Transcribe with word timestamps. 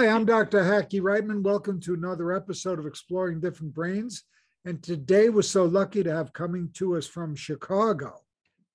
Hi, 0.00 0.08
I'm 0.08 0.24
Dr. 0.24 0.64
Hackie 0.64 1.02
Reitman. 1.02 1.42
Welcome 1.42 1.78
to 1.80 1.92
another 1.92 2.32
episode 2.32 2.78
of 2.78 2.86
Exploring 2.86 3.38
Different 3.38 3.74
Brains. 3.74 4.22
And 4.64 4.82
today 4.82 5.28
we're 5.28 5.42
so 5.42 5.66
lucky 5.66 6.02
to 6.02 6.10
have 6.10 6.32
coming 6.32 6.70
to 6.76 6.96
us 6.96 7.06
from 7.06 7.36
Chicago. 7.36 8.22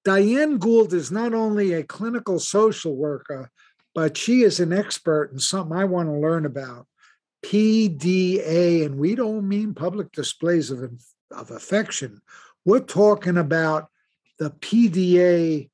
Diane 0.04 0.60
Gould 0.60 0.94
is 0.94 1.12
not 1.12 1.34
only 1.34 1.74
a 1.74 1.82
clinical 1.82 2.38
social 2.38 2.96
worker, 2.96 3.50
but 3.96 4.16
she 4.16 4.44
is 4.44 4.60
an 4.60 4.72
expert 4.72 5.32
in 5.32 5.40
something 5.40 5.76
I 5.76 5.86
want 5.86 6.10
to 6.10 6.14
learn 6.14 6.46
about 6.46 6.86
PDA. 7.44 8.86
And 8.86 9.00
we 9.00 9.16
don't 9.16 9.48
mean 9.48 9.74
public 9.74 10.12
displays 10.12 10.70
of, 10.70 10.92
of 11.32 11.50
affection. 11.50 12.22
We're 12.66 12.82
talking 12.82 13.38
about 13.38 13.88
the 14.38 14.52
PDA 14.52 15.72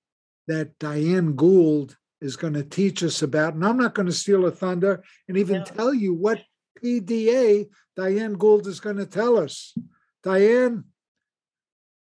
that 0.48 0.80
Diane 0.80 1.36
Gould 1.36 1.98
is 2.22 2.36
going 2.36 2.54
to 2.54 2.64
teach 2.64 3.04
us 3.04 3.22
about. 3.22 3.56
And 3.56 3.66
I'm 3.66 3.78
not 3.78 3.96
going 3.96 4.06
to 4.06 4.14
steal 4.14 4.46
a 4.46 4.52
thunder 4.52 5.04
and 5.28 5.38
even 5.38 5.58
yeah. 5.58 5.64
tell 5.64 5.94
you 5.94 6.14
what 6.14 6.42
PDA 6.84 7.68
Diane 7.96 8.34
Gould 8.34 8.68
is 8.68 8.80
going 8.80 8.98
to 8.98 9.06
tell 9.06 9.38
us. 9.38 9.76
Diane, 10.24 10.86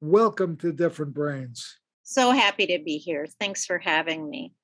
welcome 0.01 0.57
to 0.59 0.73
Different 0.73 1.15
Brains. 1.15 1.79
So 2.03 2.31
happy 2.31 2.67
to 2.69 2.79
be 2.83 2.97
here. 2.97 3.27
Thanks 3.39 3.67
for 3.67 3.79
having 3.79 4.29
me. 4.29 4.55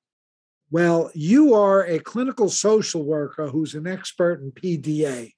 Well, 0.71 1.11
you 1.13 1.53
are 1.53 1.85
a 1.85 1.99
clinical 1.99 2.49
social 2.49 3.03
worker 3.03 3.47
who's 3.47 3.75
an 3.75 3.85
expert 3.85 4.41
in 4.41 4.51
PDA. 4.51 5.33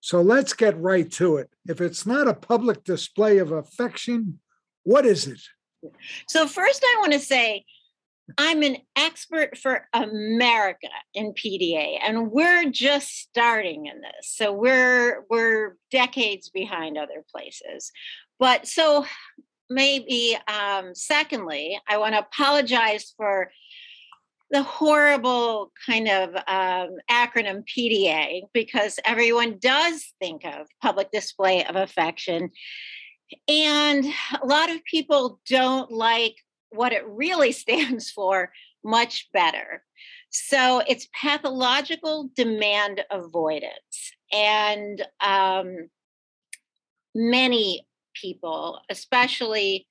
So 0.00 0.22
let's 0.22 0.52
get 0.52 0.80
right 0.80 1.10
to 1.12 1.38
it. 1.38 1.50
If 1.66 1.80
it's 1.80 2.06
not 2.06 2.28
a 2.28 2.34
public 2.34 2.84
display 2.84 3.38
of 3.38 3.50
affection, 3.50 4.38
what 4.84 5.04
is 5.04 5.26
it? 5.26 5.40
So, 6.28 6.46
first, 6.46 6.82
I 6.84 6.96
want 7.00 7.12
to 7.12 7.20
say 7.20 7.64
I'm 8.36 8.62
an 8.62 8.76
expert 8.94 9.56
for 9.56 9.86
America 9.94 10.88
in 11.14 11.32
PDA, 11.32 11.98
and 12.02 12.30
we're 12.30 12.70
just 12.70 13.08
starting 13.08 13.86
in 13.86 14.00
this. 14.00 14.34
So 14.34 14.52
we're 14.52 15.24
we're 15.30 15.76
decades 15.90 16.50
behind 16.50 16.98
other 16.98 17.24
places. 17.34 17.90
But 18.38 18.66
so 18.66 19.06
maybe 19.70 20.36
um, 20.46 20.94
secondly, 20.94 21.80
I 21.88 21.98
want 21.98 22.14
to 22.14 22.20
apologize 22.20 23.14
for 23.16 23.50
the 24.50 24.62
horrible 24.62 25.72
kind 25.86 26.08
of 26.08 26.34
um, 26.46 26.96
acronym 27.10 27.64
PDA 27.66 28.42
because 28.54 28.98
everyone 29.04 29.58
does 29.60 30.12
think 30.20 30.44
of 30.44 30.66
public 30.80 31.10
display 31.10 31.64
of 31.64 31.76
affection. 31.76 32.50
And 33.46 34.06
a 34.40 34.46
lot 34.46 34.70
of 34.70 34.82
people 34.84 35.38
don't 35.46 35.90
like 35.90 36.36
what 36.70 36.92
it 36.92 37.06
really 37.06 37.52
stands 37.64 38.10
for 38.10 38.52
much 38.84 39.28
better. 39.32 39.82
So 40.30 40.82
it's 40.86 41.08
pathological 41.20 42.30
demand 42.36 43.04
avoidance. 43.10 44.12
And 44.32 45.04
um, 45.20 45.88
many 47.14 47.86
people, 48.14 48.80
especially 48.90 49.86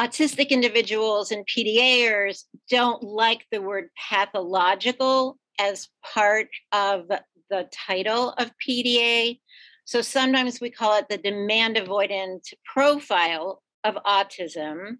autistic 0.00 0.50
individuals 0.50 1.30
and 1.30 1.46
PDAers, 1.46 2.44
don't 2.70 3.02
like 3.02 3.46
the 3.50 3.62
word 3.62 3.90
pathological 4.10 5.38
as 5.60 5.88
part 6.02 6.48
of 6.72 7.08
the 7.50 7.68
title 7.72 8.30
of 8.38 8.50
PDA. 8.66 9.40
So 9.84 10.02
sometimes 10.02 10.60
we 10.60 10.70
call 10.70 10.98
it 10.98 11.08
the 11.08 11.18
demand 11.18 11.76
avoidant 11.76 12.52
profile 12.64 13.62
of 13.84 13.96
autism. 14.06 14.98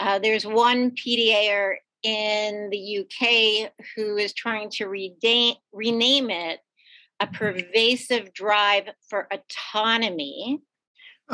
Uh, 0.00 0.18
there's 0.18 0.46
one 0.46 0.92
PDAer 0.92 1.76
in 2.02 2.70
the 2.70 2.98
UK 3.00 3.70
who 3.94 4.16
is 4.16 4.32
trying 4.32 4.70
to 4.70 4.86
rename, 4.86 5.54
rename 5.72 6.30
it 6.30 6.60
a 7.20 7.26
pervasive 7.26 8.32
drive 8.32 8.88
for 9.10 9.28
autonomy, 9.30 10.62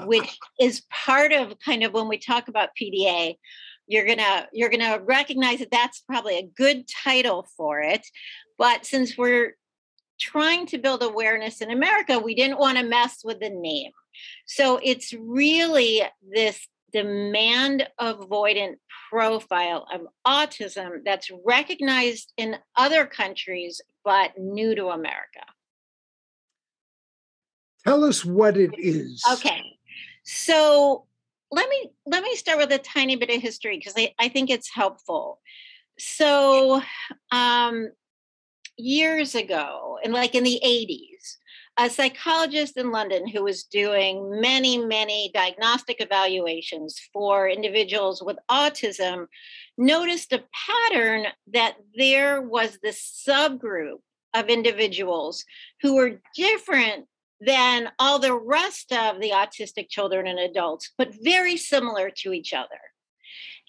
which 0.05 0.37
is 0.61 0.83
part 0.91 1.33
of 1.33 1.59
kind 1.61 1.85
of 1.85 1.93
when 1.93 2.09
we 2.09 2.19
talk 2.19 2.49
about 2.49 2.71
PDA. 2.81 3.37
You're 3.87 4.05
gonna 4.05 4.49
you're 4.53 4.69
gonna 4.69 5.01
recognize 5.01 5.61
that 5.61 5.71
that's 5.71 6.01
probably 6.01 6.39
a 6.39 6.51
good 6.57 6.89
title 6.89 7.47
for 7.57 7.81
it, 7.81 8.05
but 8.59 8.85
since 8.85 9.17
we're 9.17 9.57
trying 10.19 10.67
to 10.67 10.79
build 10.79 11.05
awareness 11.05 11.61
in 11.61 11.71
America, 11.71 12.19
we 12.19 12.35
didn't 12.35 12.59
want 12.59 12.79
to 12.79 12.85
mess 12.85 13.21
with 13.23 13.39
the 13.39 13.51
name. 13.51 13.93
So 14.47 14.81
it's 14.83 15.13
really 15.13 16.03
this 16.35 16.67
demand 16.97 17.87
avoidant 18.01 18.77
profile 19.11 19.87
of 19.93 20.01
autism 20.27 21.01
that's 21.05 21.31
recognized 21.45 22.33
in 22.39 22.57
other 22.75 23.05
countries 23.05 23.83
but 24.03 24.39
new 24.39 24.75
to 24.75 24.87
America. 24.87 25.45
Tell 27.85 28.03
us 28.03 28.25
what 28.25 28.57
it 28.57 28.71
is. 28.79 29.23
Okay. 29.31 29.61
So 30.25 31.05
let 31.51 31.69
me 31.69 31.91
let 32.07 32.23
me 32.23 32.35
start 32.35 32.59
with 32.59 32.73
a 32.73 32.79
tiny 32.79 33.17
bit 33.17 33.29
of 33.29 33.43
history 33.43 33.77
because 33.77 33.93
I, 33.95 34.15
I 34.19 34.29
think 34.29 34.49
it's 34.49 34.75
helpful. 34.75 35.41
So 35.99 36.81
um 37.31 37.91
years 38.79 39.35
ago, 39.35 39.99
and 40.03 40.15
like 40.15 40.35
in 40.35 40.45
the 40.45 40.61
80s, 40.65 41.16
a 41.79 41.91
psychologist 41.91 42.77
in 42.77 42.91
London 42.91 43.29
who 43.29 43.45
was 43.45 43.65
doing 43.65 44.41
many, 44.41 44.79
many 44.79 45.31
diagnostic 45.35 46.01
evaluations 46.01 46.99
for 47.13 47.49
individuals 47.49 48.23
with 48.23 48.39
autism 48.51 49.27
noticed 49.77 50.33
a 50.33 50.43
pattern 50.67 51.27
that 51.53 51.77
there 51.95 52.41
was 52.41 52.79
this 52.83 53.23
subgroup 53.29 54.01
of 54.33 54.49
individuals 54.49 55.45
who 55.83 55.97
were 55.97 56.21
different 56.35 57.07
than 57.41 57.91
all 57.99 58.19
the 58.19 58.35
rest 58.35 58.93
of 58.93 59.21
the 59.21 59.31
autistic 59.31 59.91
children 59.91 60.27
and 60.27 60.39
adults, 60.39 60.93
but 60.97 61.15
very 61.23 61.59
similar 61.59 62.11
to 62.11 62.33
each 62.33 62.55
other. 62.55 62.81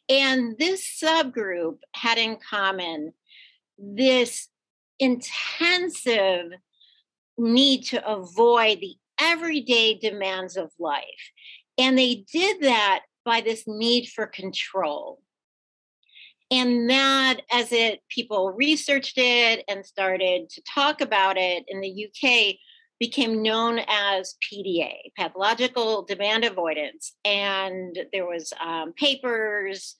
And 0.08 0.58
this 0.58 1.00
subgroup 1.04 1.80
had 1.94 2.18
in 2.18 2.38
common 2.38 3.12
this 3.78 4.48
intensive 5.00 6.54
need 7.38 7.84
to 7.84 8.08
avoid 8.08 8.80
the 8.80 8.96
everyday 9.20 9.96
demands 9.96 10.58
of 10.58 10.72
life. 10.80 11.04
And 11.78 11.98
they 11.98 12.26
did 12.32 12.62
that 12.62 13.02
by 13.26 13.42
this 13.42 13.64
need 13.68 14.08
for 14.08 14.26
control. 14.26 15.22
And 16.50 16.90
that, 16.90 17.42
as 17.52 17.72
it 17.74 18.00
people 18.10 18.52
researched 18.52 19.18
it 19.18 19.66
and 19.68 19.86
started 19.86 20.50
to 20.50 20.62
talk 20.74 21.02
about 21.02 21.38
it 21.38 21.66
in 21.68 21.82
the 21.82 22.08
UK, 22.08 22.56
became 23.00 23.44
known 23.44 23.80
as 23.88 24.36
PDA, 24.42 25.12
pathological 25.18 26.04
demand 26.04 26.46
avoidance. 26.46 27.14
And 27.26 27.98
there 28.12 28.26
was 28.26 28.54
um, 28.64 28.94
papers 28.94 29.96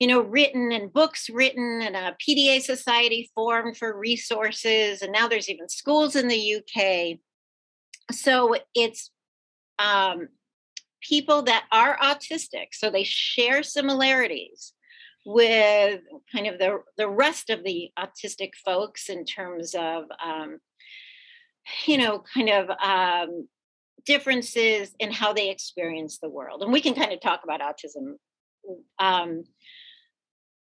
you 0.00 0.06
know, 0.06 0.22
written 0.22 0.72
and 0.72 0.92
books 0.92 1.28
written 1.28 1.82
and 1.82 1.94
a 1.94 2.16
PDA 2.26 2.62
society 2.62 3.30
formed 3.34 3.76
for 3.76 3.96
resources. 3.96 5.02
And 5.02 5.12
now 5.12 5.28
there's 5.28 5.50
even 5.50 5.68
schools 5.68 6.16
in 6.16 6.26
the 6.26 6.56
UK. 6.56 7.18
So 8.10 8.56
it's 8.74 9.10
um, 9.78 10.28
people 11.02 11.42
that 11.42 11.66
are 11.70 11.98
autistic. 11.98 12.68
So 12.72 12.90
they 12.90 13.04
share 13.04 13.62
similarities 13.62 14.72
with 15.26 16.00
kind 16.32 16.46
of 16.46 16.58
the, 16.58 16.78
the 16.96 17.08
rest 17.08 17.50
of 17.50 17.62
the 17.62 17.90
autistic 17.98 18.52
folks 18.64 19.10
in 19.10 19.26
terms 19.26 19.74
of, 19.74 20.04
um, 20.24 20.60
you 21.84 21.98
know, 21.98 22.24
kind 22.34 22.48
of 22.48 22.70
um, 22.82 23.48
differences 24.06 24.94
in 24.98 25.12
how 25.12 25.34
they 25.34 25.50
experience 25.50 26.18
the 26.18 26.30
world. 26.30 26.62
And 26.62 26.72
we 26.72 26.80
can 26.80 26.94
kind 26.94 27.12
of 27.12 27.20
talk 27.20 27.42
about 27.44 27.60
autism 27.60 28.14
um, 28.98 29.44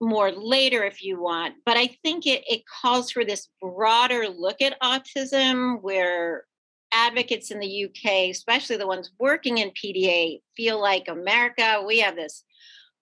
more 0.01 0.31
later 0.31 0.85
if 0.85 1.03
you 1.03 1.21
want 1.21 1.55
but 1.67 1.77
i 1.77 1.87
think 2.05 2.27
it, 2.27 2.43
it 2.49 2.63
calls 2.67 3.11
for 3.11 3.25
this 3.25 3.49
broader 3.61 4.29
look 4.29 4.63
at 4.63 4.81
autism 4.81 5.81
where 5.83 6.45
advocates 6.93 7.51
in 7.51 7.59
the 7.59 7.85
uk 7.85 8.13
especially 8.31 8.77
the 8.77 8.87
ones 8.87 9.11
working 9.19 9.59
in 9.59 9.71
pda 9.71 10.41
feel 10.57 10.81
like 10.81 11.09
america 11.09 11.83
we 11.87 11.99
have 11.99 12.17
this 12.17 12.45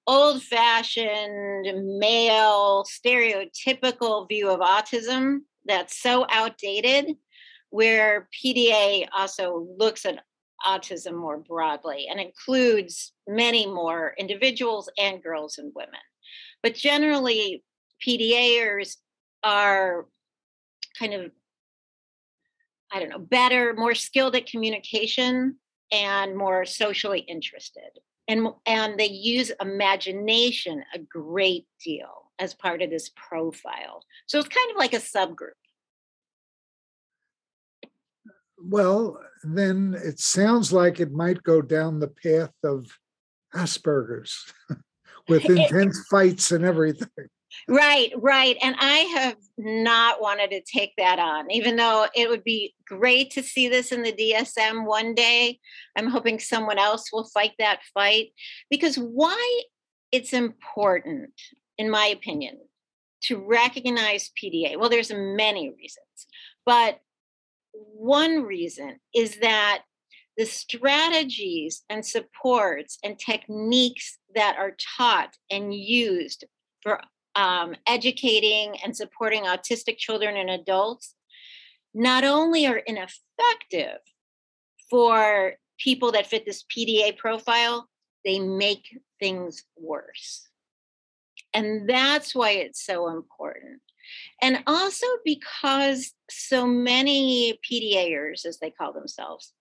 old 0.06 0.42
fashioned 0.42 1.66
male 1.98 2.84
stereotypical 2.84 4.26
view 4.28 4.48
of 4.48 4.60
autism 4.60 5.40
that's 5.66 6.00
so 6.00 6.26
outdated 6.30 7.14
where 7.70 8.28
pda 8.42 9.06
also 9.16 9.66
looks 9.78 10.06
at 10.06 10.22
autism 10.66 11.14
more 11.14 11.38
broadly 11.38 12.06
and 12.10 12.18
includes 12.18 13.12
many 13.28 13.66
more 13.66 14.14
individuals 14.18 14.88
and 14.98 15.22
girls 15.22 15.58
and 15.58 15.72
women 15.74 16.00
but 16.62 16.74
generally, 16.74 17.62
PDAers 18.06 18.96
are 19.42 20.06
kind 20.98 21.14
of, 21.14 21.30
I 22.92 23.00
don't 23.00 23.08
know, 23.08 23.18
better, 23.18 23.74
more 23.74 23.94
skilled 23.94 24.36
at 24.36 24.46
communication 24.46 25.56
and 25.92 26.36
more 26.36 26.64
socially 26.64 27.20
interested. 27.20 28.00
And, 28.28 28.48
and 28.66 28.98
they 28.98 29.06
use 29.06 29.52
imagination 29.60 30.82
a 30.94 30.98
great 30.98 31.66
deal 31.82 32.32
as 32.38 32.54
part 32.54 32.82
of 32.82 32.90
this 32.90 33.10
profile. 33.14 34.04
So 34.26 34.38
it's 34.38 34.48
kind 34.48 34.70
of 34.70 34.76
like 34.76 34.92
a 34.92 34.96
subgroup. 34.96 35.52
Well, 38.58 39.20
then 39.44 39.94
it 40.02 40.18
sounds 40.18 40.72
like 40.72 40.98
it 40.98 41.12
might 41.12 41.42
go 41.42 41.62
down 41.62 42.00
the 42.00 42.08
path 42.08 42.54
of 42.64 42.86
Asperger's 43.54 44.52
with 45.28 45.44
intense 45.44 46.06
fights 46.10 46.52
and 46.52 46.64
everything. 46.64 47.08
Right, 47.68 48.12
right. 48.16 48.56
And 48.62 48.76
I 48.78 48.98
have 49.14 49.36
not 49.56 50.20
wanted 50.20 50.50
to 50.50 50.60
take 50.60 50.92
that 50.98 51.18
on, 51.18 51.50
even 51.50 51.76
though 51.76 52.06
it 52.14 52.28
would 52.28 52.44
be 52.44 52.74
great 52.86 53.30
to 53.32 53.42
see 53.42 53.68
this 53.68 53.92
in 53.92 54.02
the 54.02 54.12
DSM 54.12 54.84
one 54.84 55.14
day. 55.14 55.58
I'm 55.96 56.08
hoping 56.08 56.38
someone 56.38 56.78
else 56.78 57.10
will 57.12 57.24
fight 57.24 57.52
that 57.58 57.80
fight 57.94 58.28
because 58.68 58.96
why 58.96 59.62
it's 60.12 60.32
important, 60.32 61.30
in 61.78 61.88
my 61.88 62.06
opinion, 62.06 62.58
to 63.22 63.38
recognize 63.38 64.30
PDA. 64.40 64.78
Well, 64.78 64.90
there's 64.90 65.12
many 65.12 65.70
reasons, 65.70 66.26
but 66.64 67.00
one 67.72 68.42
reason 68.42 68.98
is 69.14 69.38
that 69.40 69.82
the 70.36 70.44
strategies 70.44 71.82
and 71.88 72.04
supports 72.04 72.98
and 73.02 73.18
techniques 73.18 74.18
that 74.34 74.56
are 74.58 74.76
taught 74.96 75.36
and 75.50 75.74
used 75.74 76.44
for 76.82 77.00
um, 77.34 77.74
educating 77.86 78.76
and 78.84 78.96
supporting 78.96 79.44
autistic 79.44 79.96
children 79.96 80.36
and 80.36 80.50
adults 80.50 81.14
not 81.94 82.24
only 82.24 82.66
are 82.66 82.76
ineffective 82.76 83.98
for 84.90 85.54
people 85.78 86.12
that 86.12 86.26
fit 86.26 86.44
this 86.44 86.64
PDA 86.64 87.16
profile, 87.16 87.88
they 88.24 88.38
make 88.38 88.84
things 89.18 89.64
worse. 89.76 90.48
And 91.54 91.88
that's 91.88 92.34
why 92.34 92.50
it's 92.50 92.84
so 92.84 93.08
important. 93.08 93.80
And 94.42 94.62
also 94.66 95.06
because 95.24 96.12
so 96.30 96.66
many 96.66 97.58
PDAers, 97.68 98.44
as 98.44 98.58
they 98.58 98.70
call 98.70 98.92
themselves, 98.92 99.52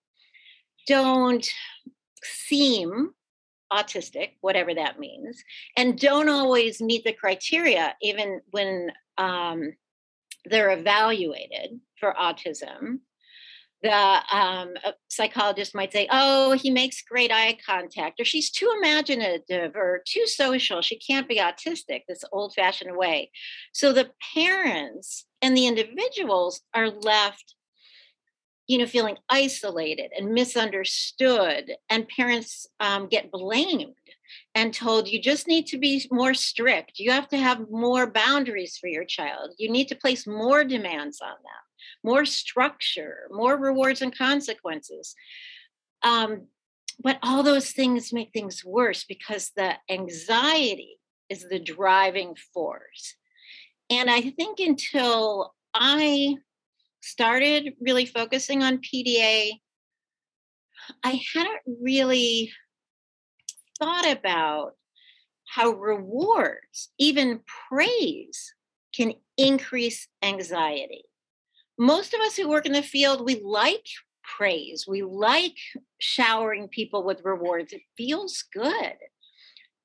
don't 0.86 1.48
seem 2.22 3.10
autistic, 3.72 4.32
whatever 4.40 4.74
that 4.74 4.98
means, 4.98 5.42
and 5.76 5.98
don't 5.98 6.28
always 6.28 6.80
meet 6.80 7.04
the 7.04 7.12
criteria, 7.12 7.94
even 8.00 8.40
when 8.50 8.92
um, 9.18 9.72
they're 10.44 10.70
evaluated 10.70 11.80
for 11.98 12.14
autism. 12.18 13.00
The 13.82 13.92
um, 14.32 14.74
psychologist 15.08 15.74
might 15.74 15.92
say, 15.92 16.08
Oh, 16.10 16.52
he 16.52 16.70
makes 16.70 17.02
great 17.02 17.30
eye 17.30 17.58
contact, 17.64 18.18
or 18.18 18.24
she's 18.24 18.50
too 18.50 18.72
imaginative 18.78 19.76
or 19.76 20.02
too 20.06 20.26
social. 20.26 20.80
She 20.80 20.98
can't 20.98 21.28
be 21.28 21.38
autistic, 21.38 22.02
this 22.08 22.24
old 22.32 22.54
fashioned 22.54 22.96
way. 22.96 23.30
So 23.72 23.92
the 23.92 24.10
parents 24.34 25.26
and 25.42 25.56
the 25.56 25.66
individuals 25.66 26.62
are 26.74 26.88
left 26.88 27.54
you 28.66 28.78
know 28.78 28.86
feeling 28.86 29.16
isolated 29.28 30.10
and 30.16 30.32
misunderstood 30.32 31.72
and 31.88 32.08
parents 32.08 32.66
um, 32.80 33.06
get 33.08 33.30
blamed 33.30 33.94
and 34.54 34.74
told 34.74 35.08
you 35.08 35.20
just 35.20 35.46
need 35.46 35.66
to 35.66 35.78
be 35.78 36.04
more 36.10 36.34
strict. 36.34 36.98
You 36.98 37.12
have 37.12 37.28
to 37.28 37.36
have 37.36 37.70
more 37.70 38.10
boundaries 38.10 38.76
for 38.76 38.88
your 38.88 39.04
child. 39.04 39.52
You 39.58 39.70
need 39.70 39.88
to 39.88 39.94
place 39.94 40.26
more 40.26 40.64
demands 40.64 41.20
on 41.20 41.30
them 41.30 41.66
more 42.02 42.24
structure 42.24 43.28
more 43.30 43.56
rewards 43.56 44.02
and 44.02 44.16
consequences. 44.16 45.14
Um, 46.02 46.46
but 47.02 47.18
all 47.22 47.42
those 47.42 47.72
things 47.72 48.12
make 48.12 48.32
things 48.32 48.64
worse 48.64 49.04
because 49.04 49.50
the 49.54 49.74
anxiety 49.90 50.98
is 51.28 51.46
the 51.48 51.58
driving 51.58 52.36
force. 52.54 53.16
And 53.90 54.10
i 54.10 54.20
think 54.20 54.58
until 54.58 55.54
i 55.74 56.36
started 57.06 57.74
really 57.80 58.04
focusing 58.04 58.62
on 58.62 58.78
PDA, 58.78 59.52
I 61.04 61.20
hadn't 61.34 61.62
really 61.80 62.52
thought 63.78 64.10
about 64.10 64.72
how 65.48 65.70
rewards, 65.70 66.90
even 66.98 67.40
praise, 67.68 68.54
can 68.94 69.14
increase 69.36 70.08
anxiety. 70.22 71.04
Most 71.78 72.14
of 72.14 72.20
us 72.20 72.36
who 72.36 72.48
work 72.48 72.66
in 72.66 72.72
the 72.72 72.82
field, 72.82 73.24
we 73.24 73.40
like 73.42 73.86
praise, 74.36 74.86
we 74.88 75.02
like 75.02 75.56
showering 75.98 76.68
people 76.68 77.04
with 77.04 77.24
rewards. 77.24 77.72
It 77.72 77.82
feels 77.96 78.44
good. 78.52 78.96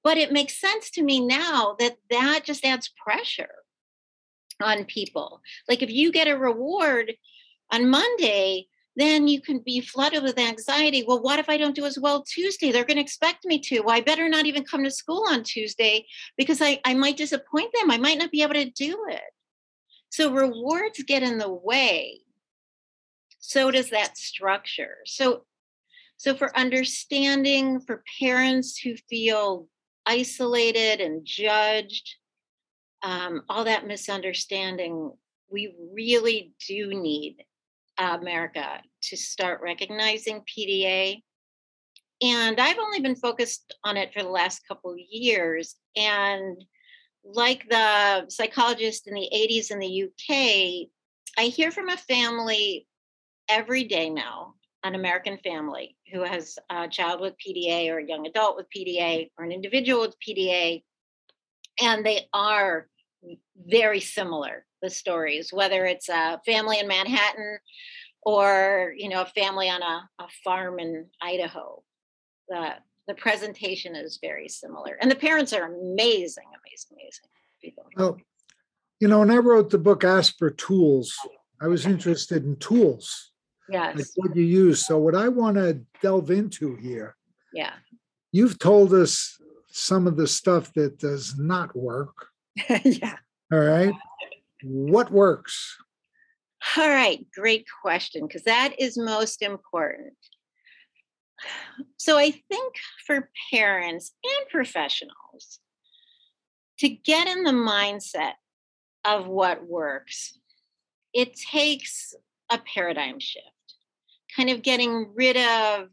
But 0.04 0.18
it 0.18 0.32
makes 0.32 0.60
sense 0.60 0.90
to 0.92 1.04
me 1.04 1.20
now 1.20 1.76
that 1.78 1.98
that 2.10 2.42
just 2.44 2.66
adds 2.66 2.92
pressure 3.06 3.61
on 4.62 4.86
people. 4.86 5.42
Like 5.68 5.82
if 5.82 5.90
you 5.90 6.12
get 6.12 6.28
a 6.28 6.38
reward 6.38 7.14
on 7.72 7.90
Monday, 7.90 8.68
then 8.96 9.28
you 9.28 9.42
can 9.42 9.60
be 9.60 9.80
flooded 9.80 10.24
with 10.24 10.38
anxiety. 10.38 11.04
Well, 11.08 11.22
what 11.22 11.40
if 11.40 11.48
I 11.50 11.58
don't 11.58 11.76
do 11.76 11.86
as 11.86 11.98
well 11.98 12.24
Tuesday? 12.24 12.72
They're 12.72 12.84
going 12.84 12.98
to 12.98 13.04
expect 13.04 13.46
me 13.46 13.60
to. 13.60 13.82
Well, 13.82 13.96
I 13.96 14.02
better 14.02 14.28
not 14.28 14.46
even 14.46 14.66
come 14.66 14.84
to 14.84 14.92
school 14.92 15.26
on 15.30 15.44
Tuesday 15.44 16.06
because 16.38 16.62
I, 16.62 16.80
I 16.84 16.94
might 16.94 17.18
disappoint 17.18 17.72
them. 17.74 17.90
I 17.90 17.98
might 17.98 18.18
not 18.18 18.32
be 18.32 18.42
able 18.42 18.56
to 18.56 18.70
do 18.70 19.06
it. 19.10 19.22
So 20.10 20.34
rewards 20.34 21.02
get 21.04 21.24
in 21.24 21.38
the 21.38 21.52
way. 21.52 22.22
So 23.40 23.72
does 23.72 23.90
that 23.92 24.18
structure. 24.18 24.98
So 25.06 25.46
so 26.18 26.36
for 26.36 26.56
understanding 26.56 27.80
for 27.80 28.04
parents 28.20 28.78
who 28.78 28.96
feel 29.10 29.68
isolated 30.06 31.02
and 31.02 31.26
judged, 31.26 32.18
um, 33.04 33.44
all 33.50 33.64
that 33.66 33.88
misunderstanding, 33.88 35.12
we 35.50 35.74
really 35.94 36.54
do 36.68 36.90
need 36.94 37.44
America 37.98 38.82
to 39.04 39.18
start 39.18 39.62
recognizing 39.62 40.42
PDA. 40.42 41.22
And 42.22 42.60
I've 42.60 42.78
only 42.78 43.00
been 43.00 43.16
focused 43.16 43.76
on 43.84 43.98
it 43.98 44.14
for 44.14 44.22
the 44.22 44.30
last 44.30 44.62
couple 44.68 44.96
years. 44.98 45.76
And 45.96 46.64
like 47.24 47.68
the 47.70 48.26
psychologist 48.30 49.08
in 49.08 49.14
the 49.14 49.30
80s 49.34 49.72
in 49.72 49.80
the 49.80 50.04
UK, 50.04 50.90
I 51.38 51.46
hear 51.46 51.72
from 51.72 51.90
a 51.90 51.98
family 51.98 52.88
every 53.50 53.84
day 53.84 54.10
now, 54.10 54.56
an 54.84 54.96
American 54.96 55.38
family 55.44 55.96
who 56.12 56.24
has 56.24 56.58
a 56.70 56.88
child 56.88 57.22
with 57.22 57.36
PDA 57.46 57.90
or 57.90 58.00
a 58.00 58.08
young 58.08 58.26
adult 58.28 58.56
with 58.56 58.68
PDA 58.76 59.30
or 59.38 59.46
an 59.46 59.52
individual 59.52 60.02
with 60.02 60.16
PDA. 60.28 60.84
And 61.80 62.06
they 62.06 62.28
are 62.34 62.88
very 63.68 64.00
similar 64.00 64.66
the 64.82 64.90
stories 64.90 65.54
whether 65.54 65.86
it's 65.86 66.10
a 66.10 66.42
family 66.44 66.80
in 66.80 66.88
manhattan 66.88 67.60
or 68.24 68.92
you 68.98 69.08
know 69.08 69.22
a 69.22 69.26
family 69.28 69.70
on 69.70 69.84
a, 69.84 70.10
a 70.18 70.28
farm 70.44 70.80
in 70.80 71.06
idaho 71.22 71.84
the 72.50 72.74
the 73.08 73.16
presentation 73.16 73.96
is 73.96 74.20
very 74.22 74.48
similar. 74.48 74.98
And 75.02 75.10
the 75.10 75.16
parents 75.16 75.54
are 75.54 75.64
amazing 75.64 76.46
amazing 76.46 76.98
amazing 76.98 77.30
people. 77.62 77.86
Well 77.96 78.18
you 79.00 79.08
know 79.08 79.20
when 79.20 79.32
i 79.32 79.38
wrote 79.38 79.70
the 79.72 79.80
book 79.80 80.02
Aspertools 80.02 81.10
i 81.60 81.68
was 81.68 81.86
interested 81.86 82.46
in 82.46 82.56
tools 82.58 83.32
yes. 83.68 83.98
like 83.98 84.06
what 84.16 84.36
you 84.36 84.44
use. 84.44 84.86
So 84.86 85.00
what 85.00 85.16
i 85.16 85.28
want 85.28 85.58
to 85.58 85.82
delve 86.02 86.30
into 86.30 86.76
here 86.76 87.16
yeah. 87.52 87.74
you've 88.32 88.60
told 88.60 88.94
us 88.94 89.41
some 89.72 90.08
of 90.08 90.18
the 90.18 90.28
stuff 90.28 90.74
that 90.74 90.98
does 90.98 91.38
not 91.38 91.76
work 91.76 92.28
yeah. 92.84 93.18
All 93.52 93.60
right. 93.60 93.94
What 94.64 95.12
works? 95.12 95.78
All 96.78 96.90
right. 96.90 97.26
Great 97.36 97.66
question, 97.82 98.28
because 98.28 98.44
that 98.44 98.80
is 98.80 98.98
most 98.98 99.42
important. 99.42 100.14
So 101.98 102.18
I 102.18 102.32
think 102.32 102.76
for 103.06 103.30
parents 103.52 104.14
and 104.24 104.50
professionals 104.50 105.60
to 106.80 106.90
get 106.90 107.28
in 107.28 107.44
the 107.44 107.52
mindset 107.52 108.34
of 109.04 109.28
what 109.28 109.66
works, 109.66 110.38
it 111.14 111.36
takes 111.52 112.14
a 112.52 112.60
paradigm 112.60 113.20
shift, 113.20 113.46
kind 114.36 114.52
of 114.52 114.62
getting 114.62 115.12
rid 115.16 115.38
of 115.38 115.90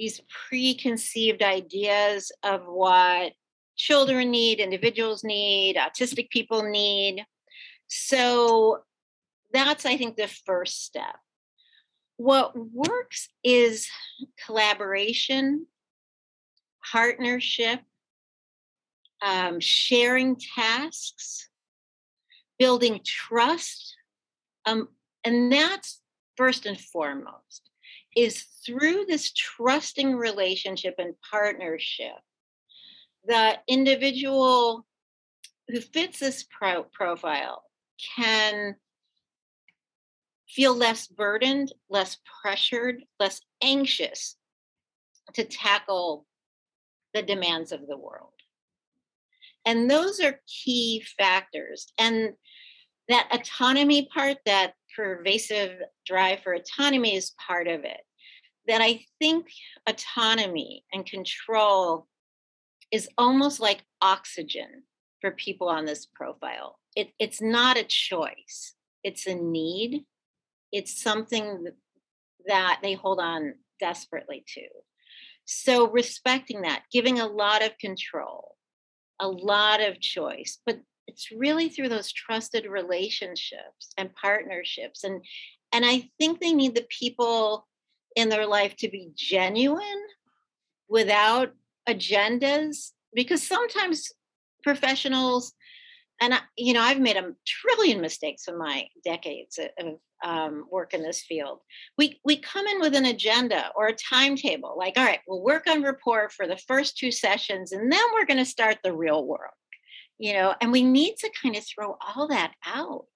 these 0.00 0.22
preconceived 0.48 1.42
ideas 1.42 2.32
of 2.42 2.62
what 2.66 3.34
children 3.76 4.30
need, 4.30 4.58
individuals 4.58 5.22
need, 5.22 5.76
autistic 5.76 6.30
people 6.30 6.62
need. 6.62 7.22
So 7.86 8.78
that's, 9.52 9.84
I 9.84 9.98
think, 9.98 10.16
the 10.16 10.26
first 10.46 10.86
step. 10.86 11.16
What 12.16 12.54
works 12.56 13.28
is 13.44 13.90
collaboration, 14.46 15.66
partnership, 16.90 17.80
um, 19.22 19.60
sharing 19.60 20.36
tasks, 20.36 21.50
building 22.58 23.00
trust. 23.04 23.96
Um, 24.64 24.88
and 25.24 25.52
that's 25.52 26.00
first 26.36 26.64
and 26.64 26.80
foremost, 26.80 27.69
is 28.22 28.44
through 28.64 29.04
this 29.06 29.32
trusting 29.32 30.14
relationship 30.14 30.94
and 30.98 31.14
partnership 31.30 32.16
the 33.26 33.58
individual 33.68 34.86
who 35.68 35.80
fits 35.80 36.18
this 36.18 36.44
pro- 36.44 36.84
profile 36.84 37.62
can 38.16 38.76
feel 40.48 40.74
less 40.74 41.06
burdened, 41.06 41.72
less 41.88 42.18
pressured, 42.42 43.04
less 43.20 43.40
anxious 43.62 44.36
to 45.34 45.44
tackle 45.44 46.26
the 47.14 47.22
demands 47.22 47.72
of 47.72 47.86
the 47.86 47.96
world. 47.96 48.32
And 49.64 49.90
those 49.90 50.20
are 50.20 50.40
key 50.46 51.04
factors. 51.18 51.92
And 51.98 52.32
that 53.08 53.28
autonomy 53.32 54.08
part, 54.12 54.38
that 54.46 54.74
pervasive 54.96 55.78
drive 56.06 56.40
for 56.42 56.54
autonomy 56.54 57.14
is 57.14 57.32
part 57.46 57.68
of 57.68 57.84
it. 57.84 58.00
That 58.66 58.80
I 58.80 59.04
think 59.18 59.46
autonomy 59.88 60.84
and 60.92 61.04
control 61.06 62.06
is 62.92 63.08
almost 63.16 63.60
like 63.60 63.84
oxygen 64.00 64.82
for 65.20 65.30
people 65.32 65.68
on 65.68 65.84
this 65.84 66.06
profile. 66.06 66.78
It, 66.96 67.10
it's 67.18 67.40
not 67.40 67.76
a 67.76 67.84
choice, 67.84 68.74
it's 69.02 69.26
a 69.26 69.34
need. 69.34 70.04
It's 70.72 71.02
something 71.02 71.66
that 72.46 72.78
they 72.80 72.94
hold 72.94 73.18
on 73.18 73.54
desperately 73.80 74.44
to. 74.54 74.62
So, 75.44 75.90
respecting 75.90 76.62
that, 76.62 76.84
giving 76.92 77.18
a 77.18 77.26
lot 77.26 77.64
of 77.64 77.76
control, 77.78 78.56
a 79.20 79.26
lot 79.26 79.80
of 79.80 80.00
choice, 80.00 80.58
but 80.64 80.78
it's 81.08 81.32
really 81.32 81.68
through 81.68 81.88
those 81.88 82.12
trusted 82.12 82.66
relationships 82.66 83.92
and 83.98 84.14
partnerships. 84.14 85.02
And, 85.02 85.24
and 85.72 85.84
I 85.84 86.08
think 86.18 86.40
they 86.40 86.52
need 86.52 86.76
the 86.76 86.86
people 86.88 87.66
in 88.20 88.28
their 88.28 88.46
life 88.46 88.76
to 88.76 88.88
be 88.88 89.10
genuine 89.16 90.02
without 90.88 91.52
agendas 91.88 92.92
because 93.14 93.42
sometimes 93.42 94.12
professionals 94.62 95.52
and 96.20 96.34
I, 96.34 96.40
you 96.56 96.74
know 96.74 96.82
i've 96.82 97.00
made 97.00 97.16
a 97.16 97.32
trillion 97.46 98.00
mistakes 98.00 98.46
in 98.46 98.58
my 98.58 98.86
decades 99.04 99.58
of 99.78 99.98
um, 100.22 100.66
work 100.70 100.94
in 100.94 101.02
this 101.02 101.22
field. 101.22 101.60
We 101.96 102.20
we 102.24 102.36
come 102.36 102.66
in 102.66 102.80
with 102.80 102.94
an 102.94 103.06
agenda 103.06 103.70
or 103.74 103.88
a 103.88 103.94
timetable 103.94 104.74
like 104.76 104.94
all 104.96 105.04
right 105.04 105.20
we'll 105.26 105.42
work 105.42 105.66
on 105.68 105.82
rapport 105.82 106.28
for 106.30 106.46
the 106.46 106.56
first 106.56 106.98
two 106.98 107.10
sessions 107.10 107.72
and 107.72 107.90
then 107.90 108.04
we're 108.12 108.26
going 108.26 108.38
to 108.38 108.44
start 108.44 108.78
the 108.82 108.92
real 108.92 109.26
world 109.26 109.54
you 110.18 110.32
know 110.32 110.54
and 110.60 110.72
we 110.72 110.82
need 110.82 111.16
to 111.16 111.30
kind 111.42 111.56
of 111.56 111.64
throw 111.66 111.96
all 112.00 112.28
that 112.28 112.52
out 112.64 113.06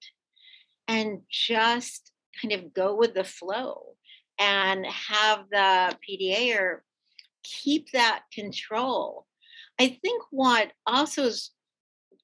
and 0.87 1.21
just 1.29 2.11
kind 2.41 2.53
of 2.53 2.73
go 2.73 2.95
with 2.95 3.13
the 3.13 3.23
flow 3.23 3.95
and 4.39 4.85
have 4.85 5.45
the 5.51 5.97
PDAer 6.07 6.79
keep 7.43 7.91
that 7.91 8.23
control. 8.33 9.25
I 9.79 9.87
think 10.01 10.23
what 10.31 10.71
also 10.85 11.23
is 11.25 11.51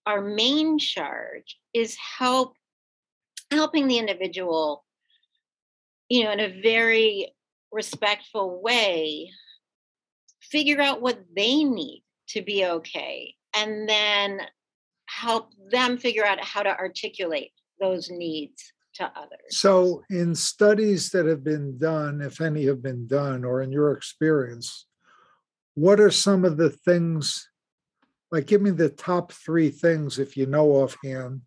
our 0.06 0.22
main 0.22 0.80
charge 0.80 1.58
is 1.74 1.96
help 1.96 2.56
helping 3.52 3.88
the 3.88 3.98
individual, 3.98 4.86
you 6.10 6.24
know, 6.24 6.32
in 6.32 6.40
a 6.40 6.62
very 6.62 7.34
respectful 7.72 8.62
way, 8.62 9.30
figure 10.42 10.82
out 10.82 11.02
what 11.02 11.20
they 11.36 11.64
need 11.64 12.04
to 12.30 12.42
be 12.42 12.66
okay, 12.66 13.36
and 13.56 13.88
then 13.88 14.42
help 15.06 15.52
them 15.70 15.98
figure 15.98 16.26
out 16.26 16.44
how 16.44 16.64
to 16.64 16.70
articulate 16.70 17.52
those 17.80 18.10
needs 18.10 18.72
to 18.96 19.12
others. 19.16 19.58
So, 19.58 20.04
in 20.10 20.36
studies 20.36 21.10
that 21.12 21.26
have 21.26 21.44
been 21.44 21.78
done, 21.78 22.22
if 22.22 22.42
any 22.42 22.66
have 22.66 22.82
been 22.82 23.08
done, 23.08 23.44
or 23.46 23.62
in 23.62 23.72
your 23.72 23.92
experience, 23.92 24.86
what 25.76 26.00
are 26.00 26.12
some 26.12 26.46
of 26.46 26.58
the 26.58 26.70
things 26.70 27.48
like 28.32 28.48
give 28.48 28.62
me 28.62 28.72
the 28.72 28.90
top 28.90 29.32
three 29.32 29.70
things 29.70 30.20
if 30.20 30.38
you 30.38 30.46
know 30.46 30.72
offhand 30.72 31.42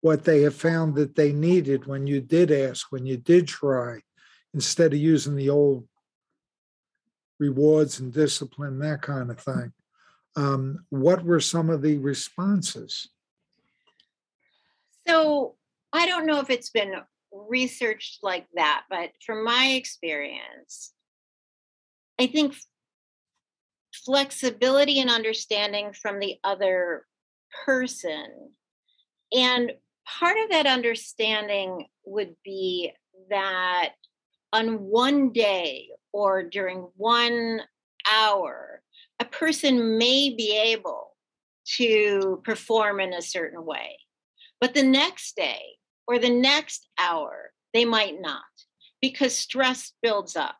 what 0.00 0.24
they 0.24 0.42
have 0.42 0.54
found 0.54 0.94
that 0.94 1.14
they 1.14 1.32
needed 1.32 1.86
when 1.86 2.06
you 2.06 2.20
did 2.20 2.50
ask 2.50 2.90
when 2.90 3.06
you 3.06 3.16
did 3.16 3.46
try 3.46 4.00
instead 4.54 4.92
of 4.92 4.98
using 4.98 5.36
the 5.36 5.50
old 5.50 5.86
rewards 7.38 8.00
and 8.00 8.12
discipline 8.12 8.78
that 8.78 9.02
kind 9.02 9.30
of 9.30 9.38
thing 9.40 9.72
um, 10.36 10.84
what 10.90 11.24
were 11.24 11.40
some 11.40 11.70
of 11.70 11.82
the 11.82 11.98
responses 11.98 13.08
so 15.06 15.56
i 15.92 16.06
don't 16.06 16.26
know 16.26 16.40
if 16.40 16.50
it's 16.50 16.70
been 16.70 16.94
researched 17.32 18.18
like 18.22 18.46
that 18.54 18.82
but 18.90 19.10
from 19.24 19.44
my 19.44 19.68
experience 19.68 20.92
i 22.18 22.26
think 22.26 22.54
flexibility 24.04 25.00
and 25.00 25.10
understanding 25.10 25.92
from 25.92 26.18
the 26.18 26.36
other 26.44 27.06
person. 27.64 28.50
And 29.32 29.72
part 30.06 30.36
of 30.44 30.50
that 30.50 30.66
understanding 30.66 31.86
would 32.04 32.34
be 32.44 32.92
that 33.30 33.90
on 34.52 34.80
one 34.80 35.32
day 35.32 35.88
or 36.12 36.42
during 36.42 36.88
one 36.96 37.60
hour, 38.10 38.82
a 39.20 39.24
person 39.24 39.98
may 39.98 40.34
be 40.36 40.56
able 40.56 41.16
to 41.64 42.42
perform 42.44 43.00
in 43.00 43.12
a 43.12 43.22
certain 43.22 43.64
way. 43.64 43.98
But 44.60 44.74
the 44.74 44.82
next 44.82 45.36
day 45.36 45.60
or 46.06 46.18
the 46.18 46.30
next 46.30 46.88
hour, 46.98 47.52
they 47.72 47.84
might 47.84 48.20
not 48.20 48.42
because 49.00 49.36
stress 49.36 49.92
builds 50.02 50.36
up. 50.36 50.56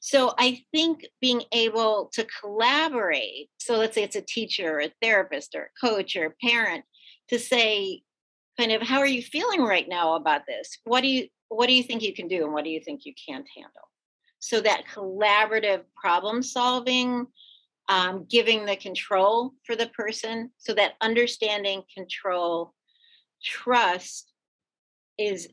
So 0.00 0.32
I 0.38 0.62
think 0.72 1.06
being 1.20 1.42
able 1.52 2.10
to 2.14 2.26
collaborate, 2.40 3.50
so 3.58 3.76
let's 3.76 3.94
say 3.94 4.02
it's 4.02 4.16
a 4.16 4.22
teacher 4.22 4.78
or 4.78 4.80
a 4.80 4.92
therapist 5.02 5.54
or 5.54 5.64
a 5.64 5.86
coach 5.86 6.16
or 6.16 6.26
a 6.26 6.46
parent, 6.48 6.84
to 7.28 7.38
say, 7.38 8.02
kind 8.58 8.72
of, 8.72 8.82
how 8.82 8.98
are 8.98 9.06
you 9.06 9.22
feeling 9.22 9.62
right 9.62 9.88
now 9.88 10.16
about 10.16 10.42
this? 10.46 10.78
What 10.84 11.02
do 11.02 11.08
you 11.08 11.28
what 11.48 11.66
do 11.66 11.72
you 11.72 11.82
think 11.82 12.02
you 12.02 12.14
can 12.14 12.28
do 12.28 12.44
and 12.44 12.52
what 12.52 12.64
do 12.64 12.70
you 12.70 12.80
think 12.80 13.04
you 13.04 13.12
can't 13.28 13.46
handle? 13.56 13.88
So 14.38 14.60
that 14.60 14.84
collaborative 14.94 15.82
problem 16.00 16.42
solving, 16.42 17.26
um, 17.88 18.24
giving 18.30 18.64
the 18.64 18.76
control 18.76 19.52
for 19.64 19.74
the 19.74 19.88
person, 19.88 20.50
so 20.58 20.72
that 20.74 20.92
understanding, 21.00 21.82
control, 21.92 22.72
trust 23.42 24.32
is 25.18 25.48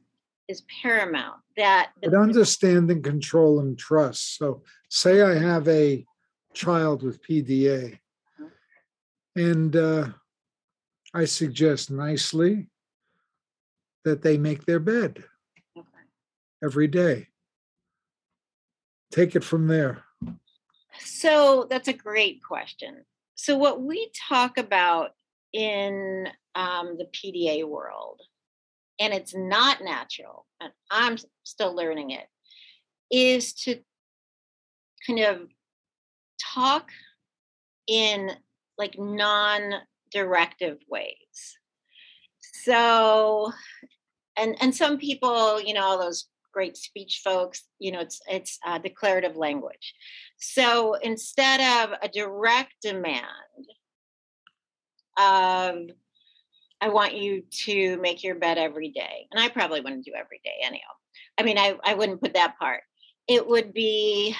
is 0.48 0.64
paramount. 0.82 1.42
That 1.58 1.92
but 2.02 2.14
understanding, 2.14 3.02
control, 3.02 3.60
and 3.60 3.78
trust. 3.78 4.38
So, 4.38 4.64
say 4.90 5.22
I 5.22 5.38
have 5.38 5.68
a 5.68 6.06
child 6.54 7.04
with 7.04 7.22
PDA, 7.22 8.00
and 9.36 9.76
uh, 9.76 10.10
I 11.14 11.26
suggest 11.26 11.92
nicely 11.92 12.70
that 14.06 14.22
they 14.22 14.38
make 14.38 14.66
their 14.66 14.80
bed 14.80 15.24
okay. 15.78 15.88
every 16.64 16.88
day. 16.88 17.28
Take 19.12 19.36
it 19.36 19.44
from 19.44 19.68
there. 19.68 20.04
So 21.00 21.68
that's 21.70 21.88
a 21.88 21.94
great 21.94 22.44
question. 22.44 23.06
So 23.36 23.58
what 23.58 23.82
we 23.82 24.10
talk 24.30 24.58
about 24.58 25.12
in 25.54 26.28
um, 26.58 26.98
the 26.98 27.06
PDA 27.06 27.66
world 27.66 28.22
and 29.00 29.14
it's 29.14 29.36
not 29.36 29.84
natural, 29.84 30.46
and 30.60 30.72
I'm 30.90 31.18
still 31.44 31.76
learning 31.76 32.12
it, 32.12 32.26
is 33.12 33.54
to 33.64 33.80
kind 35.06 35.20
of 35.20 35.42
talk 36.54 36.90
in 37.88 38.32
like 38.78 38.98
non 38.98 39.74
directive 40.12 40.80
ways. 40.90 41.58
So, 42.64 43.52
and 44.36 44.56
and 44.62 44.76
some 44.76 44.98
people, 44.98 45.62
you 45.62 45.74
know, 45.74 45.84
all 45.84 46.00
those 46.00 46.28
great 46.52 46.76
speech 46.76 47.22
folks, 47.24 47.64
you 47.80 47.92
know, 47.92 48.00
it's 48.00 48.20
it's 48.28 48.58
uh, 48.66 48.80
declarative 48.80 49.38
language. 49.38 49.94
So 50.38 50.96
instead 50.96 51.60
of 51.86 51.98
a 52.02 52.10
direct 52.10 52.74
demand 52.82 53.24
of 55.20 55.90
I 56.80 56.90
want 56.90 57.16
you 57.16 57.44
to 57.66 57.98
make 57.98 58.24
your 58.24 58.36
bed 58.36 58.58
every 58.58 58.90
day. 58.90 59.28
And 59.32 59.42
I 59.42 59.50
probably 59.50 59.82
wouldn't 59.82 60.06
do 60.06 60.14
every 60.16 60.40
day 60.44 60.56
anyhow. 60.64 60.92
I 61.38 61.44
mean, 61.44 61.58
I, 61.58 61.76
I 61.84 61.96
wouldn't 61.96 62.22
put 62.22 62.34
that 62.34 62.58
part. 62.60 62.82
It 63.28 63.48
would 63.48 63.74
be 63.74 64.36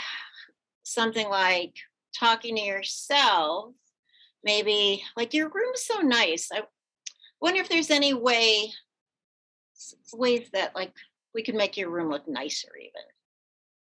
something 0.84 1.28
like 1.28 1.74
talking 2.18 2.56
to 2.56 2.62
yourself, 2.62 3.74
maybe 4.44 5.04
like 5.16 5.34
your 5.34 5.50
room's 5.50 5.84
so 5.84 6.00
nice. 6.00 6.50
I 6.54 6.62
wonder 7.42 7.60
if 7.60 7.70
there's 7.70 7.92
any 7.92 8.14
way 8.14 8.72
ways 10.14 10.50
that 10.54 10.74
like 10.74 10.92
we 11.36 11.44
could 11.44 11.54
make 11.54 11.78
your 11.78 11.90
room 11.90 12.10
look 12.10 12.28
nicer 12.28 12.70
even. 12.80 12.92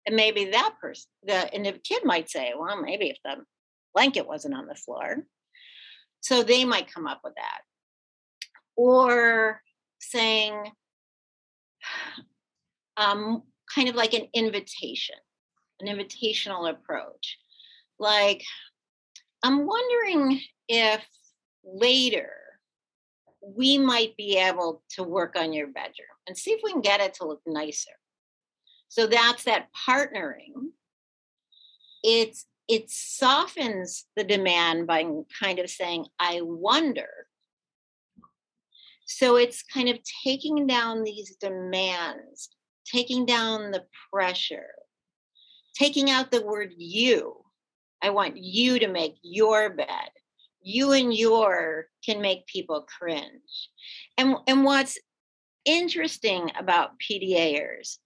And 0.07 0.15
maybe 0.15 0.45
that 0.45 0.75
person 0.79 1.09
the 1.23 1.53
and 1.53 1.65
the 1.65 1.73
kid 1.73 2.03
might 2.05 2.29
say, 2.29 2.53
well, 2.57 2.81
maybe 2.81 3.09
if 3.09 3.17
the 3.23 3.43
blanket 3.93 4.27
wasn't 4.27 4.55
on 4.55 4.67
the 4.67 4.75
floor. 4.75 5.25
So 6.21 6.41
they 6.41 6.65
might 6.65 6.91
come 6.91 7.05
up 7.05 7.21
with 7.23 7.35
that 7.35 7.61
or 8.75 9.61
saying 9.99 10.71
um, 12.97 13.43
kind 13.73 13.89
of 13.89 13.95
like 13.95 14.13
an 14.13 14.27
invitation, 14.33 15.15
an 15.79 15.87
invitational 15.87 16.69
approach. 16.69 17.37
Like, 17.99 18.43
I'm 19.43 19.65
wondering 19.65 20.41
if 20.67 21.05
later 21.63 22.31
we 23.41 23.77
might 23.77 24.17
be 24.17 24.37
able 24.37 24.81
to 24.89 25.03
work 25.03 25.35
on 25.37 25.53
your 25.53 25.67
bedroom 25.67 26.07
and 26.27 26.37
see 26.37 26.51
if 26.51 26.61
we 26.63 26.71
can 26.71 26.81
get 26.81 27.01
it 27.01 27.15
to 27.15 27.27
look 27.27 27.41
nicer. 27.45 27.91
So 28.87 29.07
that's 29.07 29.43
that 29.43 29.67
partnering. 29.87 30.53
It's 32.03 32.45
it 32.67 32.89
softens 32.89 34.05
the 34.15 34.23
demand 34.23 34.87
by 34.87 35.05
kind 35.39 35.59
of 35.59 35.69
saying, 35.69 36.07
I 36.19 36.41
wonder. 36.41 37.27
So 39.05 39.35
it's 39.35 39.63
kind 39.63 39.87
of 39.89 39.99
taking 40.23 40.67
down 40.67 41.03
these 41.03 41.35
demands, 41.37 42.49
taking 42.85 43.25
down 43.25 43.71
the 43.71 43.85
pressure, 44.11 44.73
taking 45.75 46.09
out 46.09 46.31
the 46.31 46.45
word 46.45 46.73
you. 46.75 47.35
I 48.01 48.09
want 48.09 48.37
you 48.37 48.79
to 48.79 48.87
make 48.87 49.15
your 49.21 49.69
bed. 49.69 50.09
You 50.61 50.93
and 50.93 51.13
your 51.13 51.85
can 52.03 52.21
make 52.21 52.47
people 52.47 52.87
cringe. 52.99 53.69
And, 54.17 54.35
and 54.47 54.63
what's 54.63 54.97
interesting 55.65 56.51
about 56.57 56.99
PDAers 56.99 57.97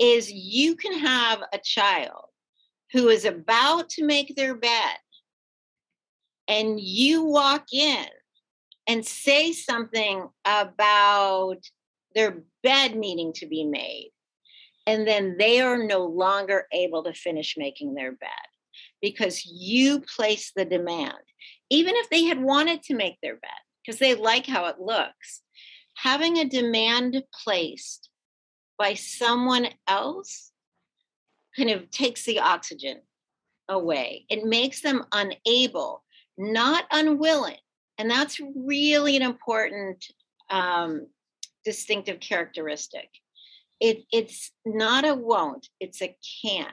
is 0.00 0.30
you 0.30 0.74
can 0.74 0.98
have 0.98 1.40
a 1.52 1.58
child 1.58 2.26
who 2.92 3.08
is 3.08 3.24
about 3.24 3.90
to 3.90 4.04
make 4.04 4.34
their 4.34 4.56
bed 4.56 4.96
and 6.48 6.80
you 6.80 7.24
walk 7.24 7.66
in 7.72 8.06
and 8.88 9.06
say 9.06 9.52
something 9.52 10.26
about 10.44 11.58
their 12.14 12.42
bed 12.62 12.96
needing 12.96 13.32
to 13.34 13.46
be 13.46 13.64
made 13.64 14.10
and 14.86 15.06
then 15.06 15.36
they 15.38 15.60
are 15.60 15.76
no 15.76 16.06
longer 16.06 16.66
able 16.72 17.04
to 17.04 17.12
finish 17.12 17.54
making 17.56 17.94
their 17.94 18.12
bed 18.12 18.28
because 19.00 19.44
you 19.44 20.00
place 20.16 20.52
the 20.56 20.64
demand 20.64 21.14
even 21.70 21.94
if 21.96 22.10
they 22.10 22.24
had 22.24 22.42
wanted 22.42 22.82
to 22.82 22.94
make 22.94 23.18
their 23.22 23.36
bed 23.36 23.50
because 23.84 24.00
they 24.00 24.14
like 24.14 24.46
how 24.46 24.66
it 24.66 24.80
looks 24.80 25.42
having 25.96 26.38
a 26.38 26.48
demand 26.48 27.22
placed 27.44 28.08
by 28.78 28.94
someone 28.94 29.68
else 29.86 30.52
kind 31.56 31.70
of 31.70 31.90
takes 31.90 32.24
the 32.24 32.38
oxygen 32.38 33.00
away. 33.68 34.24
It 34.30 34.44
makes 34.44 34.80
them 34.80 35.04
unable, 35.12 36.04
not 36.38 36.84
unwilling. 36.90 37.58
And 37.98 38.10
that's 38.10 38.40
really 38.54 39.16
an 39.16 39.22
important 39.22 40.04
um, 40.50 41.08
distinctive 41.64 42.20
characteristic. 42.20 43.08
It, 43.80 44.04
it's 44.12 44.52
not 44.64 45.04
a 45.04 45.14
won't, 45.14 45.68
it's 45.80 46.00
a 46.02 46.16
can't. 46.42 46.72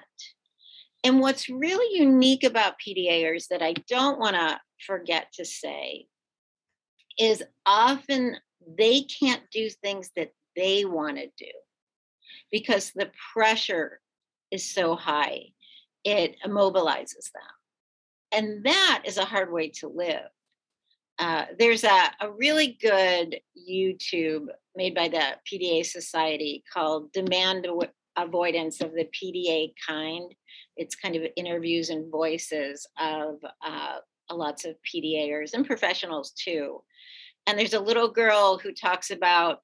And 1.04 1.20
what's 1.20 1.50
really 1.50 2.00
unique 2.00 2.44
about 2.44 2.80
PDAers 2.80 3.48
that 3.50 3.62
I 3.62 3.74
don't 3.88 4.20
want 4.20 4.36
to 4.36 4.60
forget 4.86 5.32
to 5.34 5.46
say 5.46 6.08
is 7.20 7.44
often 7.66 8.38
they 8.78 9.02
can't 9.02 9.44
do 9.52 9.70
things 9.70 10.10
that 10.16 10.32
they 10.56 10.86
want 10.86 11.18
to 11.18 11.28
do 11.38 11.52
because 12.52 12.92
the 12.96 13.12
pressure 13.34 14.00
is 14.52 14.74
so 14.74 14.96
high, 14.96 15.50
it 16.04 16.38
immobilizes 16.46 17.32
them. 17.34 17.54
And 18.32 18.64
that 18.66 19.04
is 19.06 19.18
a 19.18 19.26
hard 19.26 19.52
way 19.52 19.70
to 19.80 19.88
live. 19.88 20.30
Uh, 21.18 21.46
there's 21.58 21.84
a, 21.84 22.12
a 22.20 22.32
really 22.32 22.78
good 22.82 23.40
YouTube 23.58 24.48
made 24.76 24.94
by 24.94 25.08
the 25.08 25.38
PDA 25.50 25.86
Society 25.86 26.64
called 26.72 27.12
Demand 27.14 27.68
Avoidance 28.18 28.82
of 28.82 28.92
the 28.94 29.08
PDA 29.14 29.74
Kind. 29.88 30.34
It's 30.76 30.96
kind 30.96 31.16
of 31.16 31.24
interviews 31.38 31.90
and 31.90 32.12
voices 32.12 32.86
of 33.00 33.38
uh, 33.66 33.98
lots 34.32 34.66
of 34.66 34.76
PDAers 34.84 35.54
and 35.54 35.66
professionals 35.66 36.32
too. 36.32 36.82
And 37.48 37.58
there's 37.58 37.74
a 37.74 37.80
little 37.80 38.10
girl 38.10 38.58
who 38.58 38.74
talks 38.74 39.12
about 39.12 39.60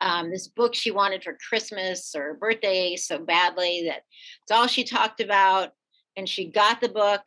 um, 0.00 0.30
this 0.30 0.48
book 0.48 0.74
she 0.74 0.90
wanted 0.90 1.22
for 1.22 1.38
Christmas 1.48 2.14
or 2.14 2.34
birthday 2.34 2.96
so 2.96 3.18
badly 3.18 3.84
that 3.86 4.02
it's 4.42 4.50
all 4.50 4.66
she 4.66 4.84
talked 4.84 5.20
about. 5.20 5.72
And 6.16 6.28
she 6.28 6.50
got 6.50 6.80
the 6.80 6.88
book 6.88 7.22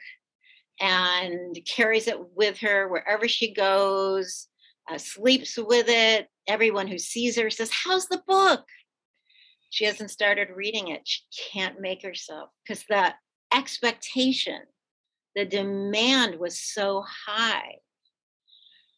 and 0.79 1.57
carries 1.65 2.07
it 2.07 2.17
with 2.35 2.57
her 2.59 2.87
wherever 2.87 3.27
she 3.27 3.53
goes, 3.53 4.47
uh, 4.89 4.97
sleeps 4.97 5.57
with 5.57 5.87
it. 5.87 6.27
Everyone 6.47 6.87
who 6.87 6.97
sees 6.99 7.37
her 7.37 7.49
says, 7.49 7.71
How's 7.71 8.07
the 8.07 8.21
book? 8.27 8.65
She 9.69 9.85
hasn't 9.85 10.11
started 10.11 10.49
reading 10.55 10.89
it. 10.89 11.01
She 11.05 11.21
can't 11.51 11.81
make 11.81 12.03
herself 12.03 12.49
because 12.65 12.85
the 12.87 13.13
expectation, 13.53 14.61
the 15.35 15.45
demand 15.45 16.39
was 16.39 16.59
so 16.59 17.03
high 17.25 17.75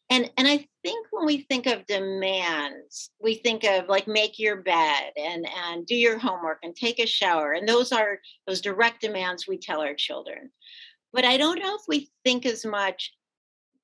and 0.09 0.29
and 0.37 0.47
i 0.47 0.57
think 0.83 1.07
when 1.11 1.25
we 1.25 1.39
think 1.49 1.65
of 1.65 1.85
demands 1.85 3.11
we 3.21 3.35
think 3.35 3.63
of 3.63 3.87
like 3.87 4.07
make 4.07 4.39
your 4.39 4.57
bed 4.57 5.11
and 5.17 5.47
and 5.67 5.85
do 5.85 5.95
your 5.95 6.17
homework 6.17 6.59
and 6.63 6.75
take 6.75 6.99
a 6.99 7.05
shower 7.05 7.53
and 7.53 7.67
those 7.67 7.91
are 7.91 8.19
those 8.47 8.61
direct 8.61 9.01
demands 9.01 9.47
we 9.47 9.57
tell 9.57 9.81
our 9.81 9.95
children 9.95 10.49
but 11.13 11.25
i 11.25 11.37
don't 11.37 11.59
know 11.59 11.75
if 11.75 11.81
we 11.87 12.09
think 12.23 12.45
as 12.45 12.65
much 12.65 13.13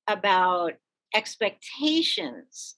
about 0.08 0.74
expectations 1.16 2.76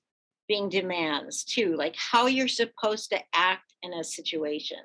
being 0.48 0.70
demands 0.70 1.44
too 1.44 1.76
like 1.76 1.96
how 1.96 2.28
you're 2.28 2.48
supposed 2.48 3.10
to 3.10 3.20
act 3.34 3.74
in 3.82 3.94
a 3.94 4.04
situation 4.04 4.80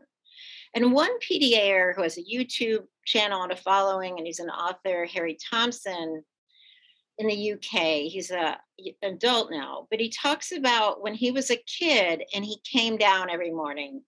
and 0.75 0.93
one 0.93 1.19
pda 1.19 1.95
who 1.95 2.03
has 2.03 2.17
a 2.17 2.23
youtube 2.23 2.85
channel 3.05 3.43
and 3.43 3.53
a 3.53 3.57
following 3.57 4.17
and 4.19 4.27
he's 4.27 4.41
an 4.41 4.51
author 4.51 5.07
harry 5.07 5.37
thompson 5.51 6.23
in 7.21 7.27
the 7.27 7.53
UK. 7.53 8.11
He's 8.11 8.31
a 8.31 8.59
adult 9.03 9.51
now, 9.51 9.87
but 9.91 10.01
he 10.01 10.09
talks 10.09 10.53
about 10.53 11.03
when 11.03 11.15
he 11.15 11.31
was 11.31 11.51
a 11.51 11.63
kid 11.79 12.25
and 12.35 12.43
he 12.43 12.63
came 12.65 12.97
down 12.97 13.29
every 13.29 13.51
morning 13.51 14.03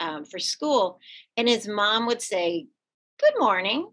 um, 0.00 0.24
for 0.24 0.40
school, 0.40 0.98
and 1.36 1.48
his 1.48 1.68
mom 1.68 2.06
would 2.06 2.20
say, 2.20 2.66
"Good 3.20 3.34
morning," 3.38 3.92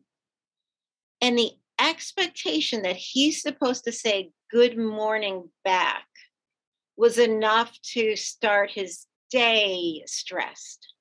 and 1.26 1.40
the 1.40 1.52
expectation 1.82 2.84
that 2.84 2.96
he's 2.96 3.42
supposed 3.42 3.84
to 3.84 3.92
say 3.92 4.32
"Good 4.52 4.78
morning" 4.78 5.50
back 5.64 6.06
was 6.96 7.18
enough 7.18 7.72
to 7.94 8.16
start 8.16 8.70
his 8.70 9.08
day 9.32 10.04
stressed. 10.06 10.94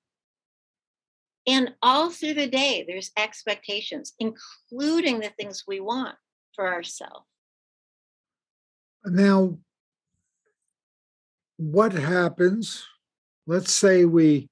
And 1.47 1.75
all 1.83 2.11
through 2.11 2.35
the 2.35 2.47
day, 2.47 2.87
there's 2.89 3.11
expectations, 3.19 4.15
including 4.19 5.21
the 5.21 5.29
things 5.29 5.65
we 5.69 5.79
want 5.79 6.17
for 6.55 6.73
ourselves. 6.73 7.27
Now, 9.05 9.59
what 11.59 11.93
happens? 11.93 12.83
Let's 13.47 13.75
say 13.75 14.07
we 14.07 14.49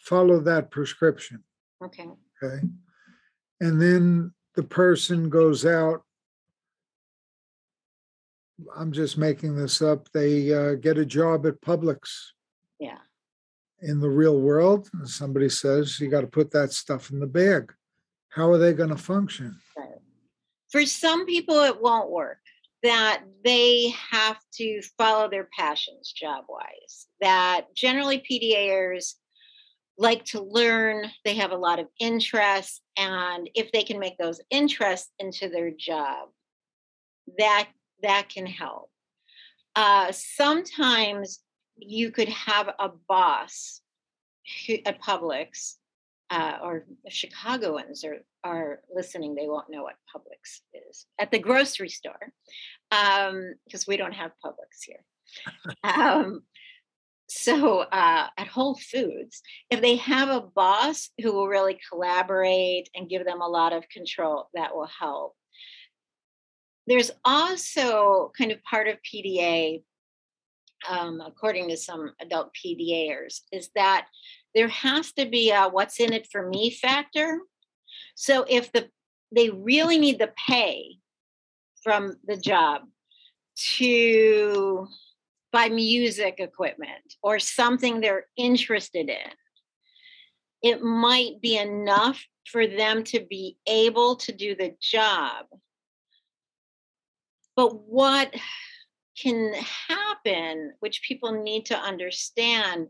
follow 0.00 0.40
that 0.40 0.72
prescription. 0.72 1.44
Okay. 1.80 2.08
Okay. 2.42 2.60
And 3.60 3.80
then 3.80 4.32
the 4.56 4.62
person 4.62 5.28
goes 5.28 5.64
out. 5.64 6.02
I'm 8.74 8.90
just 8.90 9.18
making 9.18 9.54
this 9.54 9.82
up. 9.82 10.08
They 10.12 10.52
uh, 10.52 10.74
get 10.74 10.98
a 10.98 11.04
job 11.04 11.46
at 11.46 11.60
Publix. 11.60 12.08
Yeah. 12.80 12.98
In 13.82 14.00
the 14.00 14.08
real 14.08 14.40
world, 14.40 14.88
somebody 15.04 15.50
says 15.50 16.00
you 16.00 16.08
got 16.08 16.22
to 16.22 16.26
put 16.26 16.50
that 16.52 16.72
stuff 16.72 17.10
in 17.10 17.20
the 17.20 17.26
bag. 17.26 17.72
How 18.30 18.50
are 18.50 18.58
they 18.58 18.72
going 18.72 18.88
to 18.88 18.96
function? 18.96 19.56
For 20.72 20.84
some 20.84 21.26
people, 21.26 21.62
it 21.62 21.80
won't 21.80 22.10
work 22.10 22.38
that 22.82 23.22
they 23.44 23.94
have 24.10 24.38
to 24.54 24.80
follow 24.98 25.28
their 25.28 25.48
passions 25.56 26.12
job 26.12 26.44
wise, 26.48 27.06
that 27.20 27.66
generally 27.74 28.18
PDAers 28.18 29.14
like 29.98 30.24
to 30.26 30.42
learn, 30.42 31.10
they 31.24 31.34
have 31.34 31.52
a 31.52 31.56
lot 31.56 31.78
of 31.78 31.86
interest, 31.98 32.82
and 32.96 33.48
if 33.54 33.72
they 33.72 33.82
can 33.82 33.98
make 33.98 34.18
those 34.18 34.40
interests 34.50 35.10
into 35.18 35.48
their 35.48 35.70
job, 35.70 36.28
that 37.38 37.68
that 38.02 38.28
can 38.28 38.46
help. 38.46 38.90
Uh, 39.74 40.12
sometimes 40.12 41.40
you 41.78 42.10
could 42.10 42.28
have 42.28 42.68
a 42.78 42.90
boss 43.08 43.80
who, 44.66 44.74
at 44.84 45.00
Publix 45.00 45.74
uh, 46.30 46.58
or 46.62 46.86
Chicagoans 47.08 48.04
are, 48.04 48.18
are 48.42 48.80
listening, 48.94 49.34
they 49.34 49.46
won't 49.46 49.70
know 49.70 49.82
what 49.82 49.96
Publix 50.14 50.60
is. 50.88 51.06
At 51.18 51.30
the 51.30 51.38
grocery 51.38 51.88
store, 51.88 52.32
because 52.90 53.28
um, 53.30 53.88
we 53.88 53.96
don't 53.96 54.14
have 54.14 54.32
Publix 54.44 54.84
here. 54.84 55.04
um, 55.84 56.42
so 57.28 57.80
uh, 57.80 58.28
at 58.36 58.46
Whole 58.46 58.76
Foods, 58.76 59.42
if 59.70 59.80
they 59.80 59.96
have 59.96 60.28
a 60.28 60.40
boss 60.40 61.10
who 61.20 61.32
will 61.32 61.48
really 61.48 61.78
collaborate 61.90 62.88
and 62.94 63.08
give 63.08 63.24
them 63.24 63.40
a 63.40 63.48
lot 63.48 63.72
of 63.72 63.88
control, 63.88 64.48
that 64.54 64.74
will 64.74 64.88
help. 64.98 65.34
There's 66.86 67.10
also 67.24 68.32
kind 68.38 68.52
of 68.52 68.62
part 68.62 68.86
of 68.86 68.98
PDA, 69.02 69.82
um, 70.88 71.20
according 71.20 71.68
to 71.70 71.76
some 71.76 72.12
adult 72.20 72.50
PDAers, 72.54 73.40
is 73.50 73.70
that 73.74 74.06
there 74.54 74.68
has 74.68 75.12
to 75.12 75.26
be 75.26 75.50
a 75.50 75.68
what's 75.68 75.98
in 75.98 76.12
it 76.12 76.28
for 76.30 76.48
me 76.48 76.70
factor. 76.70 77.40
So 78.14 78.44
if 78.48 78.72
the 78.72 78.88
they 79.34 79.50
really 79.50 79.98
need 79.98 80.20
the 80.20 80.32
pay 80.48 80.98
from 81.82 82.14
the 82.24 82.36
job, 82.36 82.82
to 83.56 84.86
buy 85.52 85.68
music 85.68 86.36
equipment 86.38 87.14
or 87.22 87.38
something 87.38 88.00
they're 88.00 88.26
interested 88.36 89.08
in, 89.08 89.30
it 90.62 90.82
might 90.82 91.40
be 91.40 91.56
enough 91.56 92.24
for 92.50 92.66
them 92.66 93.02
to 93.04 93.24
be 93.28 93.56
able 93.66 94.16
to 94.16 94.32
do 94.32 94.54
the 94.54 94.74
job. 94.80 95.46
But 97.54 97.88
what 97.88 98.34
can 99.20 99.54
happen, 99.88 100.72
which 100.80 101.02
people 101.02 101.32
need 101.42 101.66
to 101.66 101.78
understand, 101.78 102.88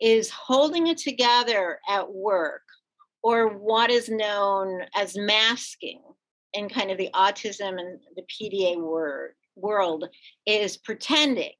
is 0.00 0.30
holding 0.30 0.86
it 0.86 0.98
together 0.98 1.78
at 1.88 2.10
work 2.10 2.62
or 3.22 3.48
what 3.48 3.90
is 3.90 4.08
known 4.08 4.82
as 4.94 5.16
masking 5.16 6.00
in 6.54 6.68
kind 6.68 6.90
of 6.90 6.98
the 6.98 7.10
autism 7.14 7.78
and 7.78 8.00
the 8.16 8.22
PDA 8.22 8.80
word, 8.80 9.32
world 9.56 10.08
is 10.46 10.76
pretending, 10.76 11.52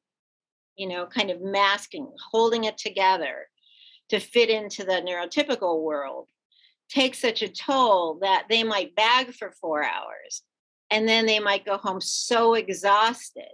you 0.77 0.89
know, 0.89 1.07
kind 1.07 1.31
of 1.31 1.41
masking, 1.41 2.11
holding 2.31 2.65
it 2.65 2.79
together 2.79 3.47
to 4.11 4.19
fit 4.19 4.51
into 4.51 4.85
the 4.85 5.03
neurotypical 5.07 5.83
world 5.83 6.29
takes 6.89 7.21
such 7.21 7.43
a 7.43 7.49
toll 7.49 8.19
that 8.21 8.47
they 8.51 8.65
might 8.65 8.97
bag 8.97 9.33
for 9.33 9.53
four 9.53 9.85
hours 9.85 10.43
and 10.91 11.09
then 11.09 11.25
they 11.25 11.39
might 11.39 11.65
go 11.65 11.77
home 11.77 12.01
so 12.01 12.55
exhausted 12.55 13.45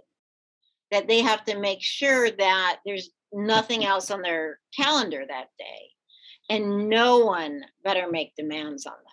that 0.89 1.07
they 1.07 1.21
have 1.21 1.45
to 1.45 1.59
make 1.59 1.81
sure 1.81 2.31
that 2.31 2.79
there's 2.85 3.11
nothing 3.31 3.85
else 3.85 4.09
on 4.09 4.21
their 4.21 4.59
calendar 4.75 5.23
that 5.27 5.49
day 5.59 5.91
and 6.49 6.89
no 6.89 7.19
one 7.19 7.61
better 7.83 8.09
make 8.09 8.35
demands 8.35 8.85
on 8.85 8.93
them. 8.93 9.03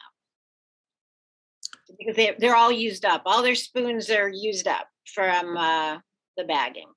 Because 1.98 2.16
they, 2.16 2.34
they're 2.38 2.56
all 2.56 2.72
used 2.72 3.04
up. 3.04 3.22
All 3.26 3.42
their 3.42 3.54
spoons 3.54 4.08
are 4.10 4.28
used 4.28 4.66
up 4.66 4.88
from 5.12 5.56
uh, 5.56 5.98
the 6.36 6.44
bagging 6.44 6.88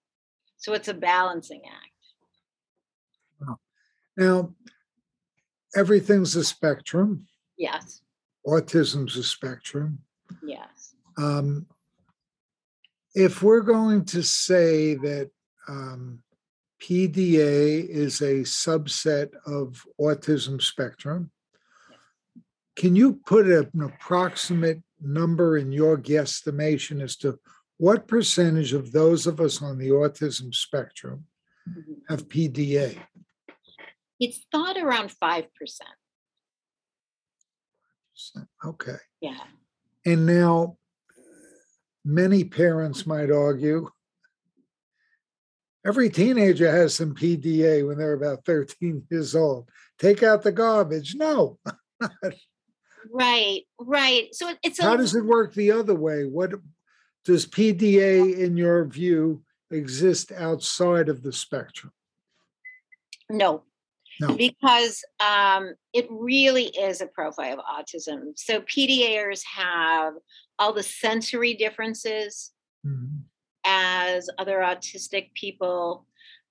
so 0.58 0.74
it's 0.74 0.88
a 0.88 0.94
balancing 0.94 1.62
act. 1.66 3.58
Now 4.18 4.54
everything's 5.76 6.36
a 6.36 6.44
spectrum. 6.44 7.28
Yes. 7.58 8.02
Autism's 8.46 9.16
a 9.16 9.24
spectrum. 9.24 10.00
Yes. 10.44 10.96
Um, 11.18 11.68
if 13.14 13.42
we're 13.42 13.62
going 13.62 14.06
to 14.06 14.24
say 14.24 14.96
that 14.96 15.30
um, 15.68 16.24
PDA 16.82 17.88
is 17.88 18.22
a 18.22 18.42
subset 18.42 19.30
of 19.46 19.86
autism 20.00 20.62
spectrum. 20.62 21.32
Can 22.76 22.96
you 22.96 23.14
put 23.26 23.48
an 23.48 23.82
approximate 23.82 24.82
number 25.02 25.58
in 25.58 25.72
your 25.72 25.98
guesstimation 25.98 27.02
as 27.02 27.16
to 27.18 27.40
what 27.78 28.08
percentage 28.08 28.74
of 28.74 28.92
those 28.92 29.28
of 29.28 29.40
us 29.40 29.62
on 29.62 29.78
the 29.78 29.90
autism 29.90 30.54
spectrum 30.54 31.26
mm-hmm. 31.68 31.94
have 32.10 32.28
PDA? 32.28 32.98
It's 34.20 34.46
thought 34.52 34.78
around 34.78 35.12
5%. 35.24 35.48
Okay. 38.66 38.98
Yeah. 39.22 39.38
And 40.06 40.26
now, 40.26 40.78
many 42.04 42.44
parents 42.44 43.06
might 43.06 43.30
argue 43.30 43.90
Every 45.88 46.10
teenager 46.10 46.70
has 46.70 46.96
some 46.96 47.16
PDA 47.16 47.88
when 47.88 47.98
they're 47.98 48.12
about 48.12 48.44
13 48.46 49.04
years 49.10 49.34
old. 49.34 49.70
Take 49.98 50.22
out 50.22 50.44
the 50.44 50.52
garbage. 50.52 51.16
No. 51.16 51.60
right, 53.10 53.62
right. 53.80 54.28
So 54.34 54.54
it's 54.64 54.80
a, 54.80 54.84
how 54.84 54.98
does 54.98 55.16
it 55.16 55.24
work 55.24 55.54
the 55.54 55.72
other 55.72 55.96
way? 55.96 56.26
What 56.26 56.56
does 57.28 57.46
PDA, 57.46 58.40
in 58.40 58.58
your 58.58 58.86
view, 58.86 59.44
exist 59.70 60.32
outside 60.32 61.10
of 61.10 61.22
the 61.22 61.32
spectrum? 61.32 61.92
No, 63.30 63.64
no. 64.20 64.36
Because 64.36 65.04
um, 65.20 65.76
it 65.94 66.08
really 66.10 66.66
is 66.66 67.02
a 67.02 67.08
profile 67.08 67.60
of 67.60 67.66
autism. 67.66 68.32
So 68.36 68.62
PDAers 68.62 69.44
have 69.56 70.14
all 70.58 70.74
the 70.74 70.84
sensory 70.84 71.54
differences. 71.54 72.52
Mm-hmm 72.86 73.18
as 73.68 74.30
other 74.40 74.60
autistic 74.60 75.34
people. 75.34 76.08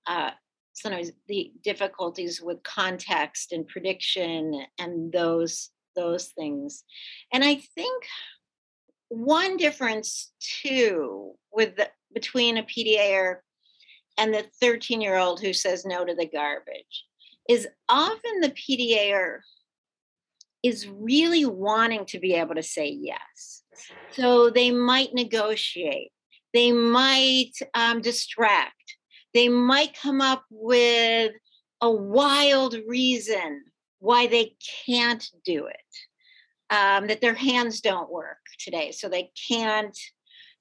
Uh, 0.07 0.31
sometimes 0.75 1.11
the 1.27 1.51
difficulties 1.65 2.41
with 2.43 2.63
context 2.63 3.53
and 3.53 3.67
prediction 3.67 4.67
and 4.79 5.11
those 5.11 5.71
those 5.97 6.27
things. 6.27 6.85
And 7.33 7.43
I 7.43 7.55
think 7.55 8.05
one 9.09 9.57
difference 9.57 10.33
too 10.41 11.33
with 11.53 11.77
the, 11.77 11.91
between 12.15 12.59
a 12.59 12.63
PDAer 12.63 13.37
and 14.19 14.33
the 14.33 14.45
13 14.61 15.01
year 15.01 15.17
old 15.17 15.41
who 15.41 15.53
says 15.53 15.85
no 15.85 16.05
to 16.05 16.15
the 16.15 16.27
garbage 16.27 17.05
is 17.49 17.69
often 17.89 18.41
the 18.41 18.51
PDAer 18.51 19.41
is 20.63 20.89
really 20.89 21.45
wanting 21.45 22.05
to 22.07 22.19
be 22.19 22.35
able 22.35 22.55
to 22.55 22.63
say 22.63 22.89
yes. 22.89 23.63
So 24.11 24.51
they 24.51 24.71
might 24.71 25.15
negotiate 25.15 26.11
they 26.57 26.73
might 26.73 27.53
um, 27.75 28.01
distract. 28.01 28.97
They 29.35 29.51
might 29.51 29.95
come 30.01 30.23
up 30.23 30.45
with 30.51 31.33
a 31.83 31.91
wild 31.91 32.77
reason 32.89 33.63
why 33.99 34.27
they 34.27 34.57
can't 34.87 35.23
do 35.45 35.67
it. 35.67 35.77
Um, 36.71 37.07
that 37.07 37.21
their 37.21 37.35
hands 37.35 37.81
don't 37.81 38.11
work 38.11 38.39
today, 38.59 38.91
so 38.91 39.09
they 39.09 39.31
can't 39.49 39.97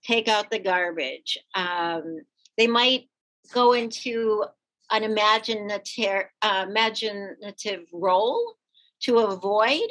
take 0.04 0.28
out 0.28 0.52
the 0.52 0.60
garbage. 0.60 1.38
Um, 1.56 2.22
they 2.58 2.68
might 2.68 3.10
go 3.52 3.74
into 3.74 4.46
an 4.92 5.02
imaginative, 5.02 6.26
uh, 6.44 6.66
imaginative 6.70 7.88
role 7.92 8.56
to 9.02 9.18
avoid, 9.18 9.90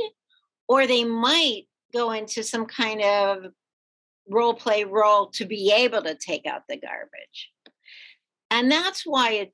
or 0.69 0.87
they 0.87 1.03
might 1.03 1.65
go 1.93 2.13
into 2.13 2.45
some 2.45 2.67
kind 2.67 3.03
of 3.03 3.47
role 4.31 4.55
play 4.55 4.85
role 4.85 5.27
to 5.31 5.45
be 5.45 5.73
able 5.75 6.03
to 6.03 6.15
take 6.15 6.47
out 6.47 6.63
the 6.69 6.77
garbage 6.77 7.51
and 8.55 8.71
that's 8.71 9.03
why 9.05 9.33
it 9.33 9.53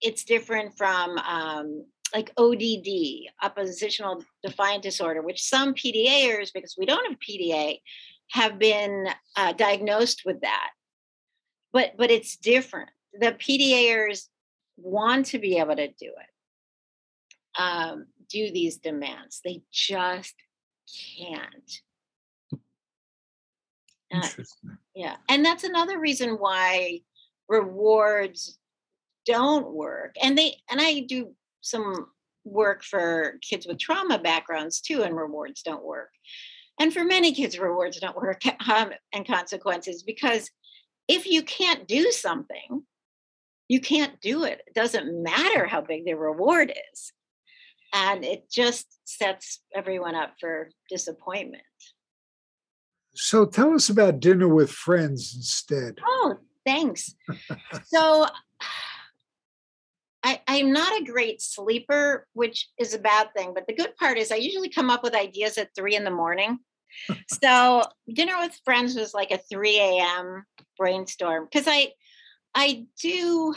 it's 0.00 0.24
different 0.24 0.76
from 0.76 1.18
um, 1.18 1.84
like 2.14 2.32
ODD, 2.36 3.32
oppositional 3.42 4.22
defiant 4.42 4.82
disorder, 4.82 5.22
which 5.22 5.42
some 5.42 5.74
PDAers, 5.74 6.50
because 6.52 6.76
we 6.78 6.86
don't 6.86 7.06
have 7.08 7.18
PDA, 7.18 7.80
have 8.30 8.58
been 8.58 9.08
uh, 9.36 9.52
diagnosed 9.52 10.22
with 10.24 10.40
that. 10.40 10.70
But 11.72 11.92
but 11.96 12.10
it's 12.10 12.36
different. 12.36 12.90
The 13.12 13.32
PDAers 13.32 14.28
want 14.76 15.26
to 15.26 15.38
be 15.38 15.58
able 15.58 15.76
to 15.76 15.88
do 15.88 16.06
it, 16.06 17.60
um, 17.60 18.06
do 18.30 18.50
these 18.50 18.78
demands. 18.78 19.40
They 19.44 19.62
just 19.72 20.34
can't. 21.18 21.80
Interesting. 24.10 24.78
yeah. 24.94 25.16
And 25.28 25.44
that's 25.44 25.64
another 25.64 25.98
reason 25.98 26.30
why 26.34 27.00
rewards 27.48 28.58
don't 29.24 29.72
work. 29.72 30.14
And 30.22 30.38
they 30.38 30.56
and 30.70 30.80
I 30.80 31.00
do 31.00 31.34
some 31.66 32.06
work 32.44 32.82
for 32.82 33.38
kids 33.42 33.66
with 33.66 33.78
trauma 33.78 34.18
backgrounds 34.18 34.80
too, 34.80 35.02
and 35.02 35.16
rewards 35.16 35.62
don't 35.62 35.84
work. 35.84 36.10
And 36.78 36.92
for 36.92 37.04
many 37.04 37.32
kids, 37.32 37.58
rewards 37.58 37.98
don't 37.98 38.16
work 38.16 38.42
um, 38.68 38.90
and 39.12 39.26
consequences 39.26 40.02
because 40.02 40.50
if 41.08 41.26
you 41.26 41.42
can't 41.42 41.86
do 41.86 42.10
something, 42.10 42.82
you 43.68 43.80
can't 43.80 44.20
do 44.20 44.44
it. 44.44 44.62
It 44.66 44.74
doesn't 44.74 45.22
matter 45.22 45.66
how 45.66 45.80
big 45.80 46.04
the 46.04 46.14
reward 46.14 46.72
is. 46.92 47.12
And 47.92 48.24
it 48.24 48.50
just 48.50 48.86
sets 49.04 49.60
everyone 49.74 50.14
up 50.14 50.34
for 50.38 50.70
disappointment. 50.88 51.62
So 53.14 53.46
tell 53.46 53.74
us 53.74 53.88
about 53.88 54.20
dinner 54.20 54.48
with 54.48 54.70
friends 54.70 55.32
instead. 55.34 55.98
Oh, 56.06 56.36
thanks. 56.66 57.14
so 57.84 58.26
I, 60.26 60.40
I'm 60.48 60.72
not 60.72 61.00
a 61.00 61.04
great 61.04 61.40
sleeper, 61.40 62.26
which 62.32 62.68
is 62.78 62.94
a 62.94 62.98
bad 62.98 63.28
thing. 63.36 63.54
But 63.54 63.68
the 63.68 63.76
good 63.76 63.94
part 63.96 64.18
is 64.18 64.32
I 64.32 64.36
usually 64.36 64.68
come 64.68 64.90
up 64.90 65.04
with 65.04 65.14
ideas 65.14 65.56
at 65.56 65.72
three 65.76 65.94
in 65.94 66.02
the 66.02 66.10
morning. 66.10 66.58
so 67.28 67.84
dinner 68.12 68.36
with 68.40 68.60
friends 68.64 68.96
was 68.96 69.14
like 69.14 69.30
a 69.30 69.38
3 69.38 69.78
a.m. 69.78 70.44
brainstorm 70.76 71.46
because 71.50 71.68
I 71.68 71.92
I 72.56 72.86
do 73.00 73.54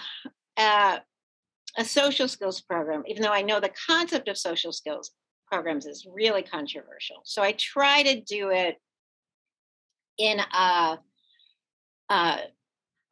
uh, 0.57 0.99
a 1.75 1.85
social 1.85 2.27
skills 2.27 2.61
program, 2.61 3.03
even 3.07 3.23
though 3.23 3.33
I 3.33 3.41
know 3.41 3.59
the 3.59 3.73
concept 3.87 4.27
of 4.27 4.37
social 4.37 4.71
skills 4.71 5.11
programs 5.51 5.87
is 5.87 6.05
really 6.07 6.43
controversial. 6.43 7.21
So 7.23 7.41
I 7.41 7.53
try 7.53 8.03
to 8.03 8.21
do 8.21 8.51
it 8.51 8.75
in 10.19 10.39
a, 10.39 10.99
a 12.09 12.39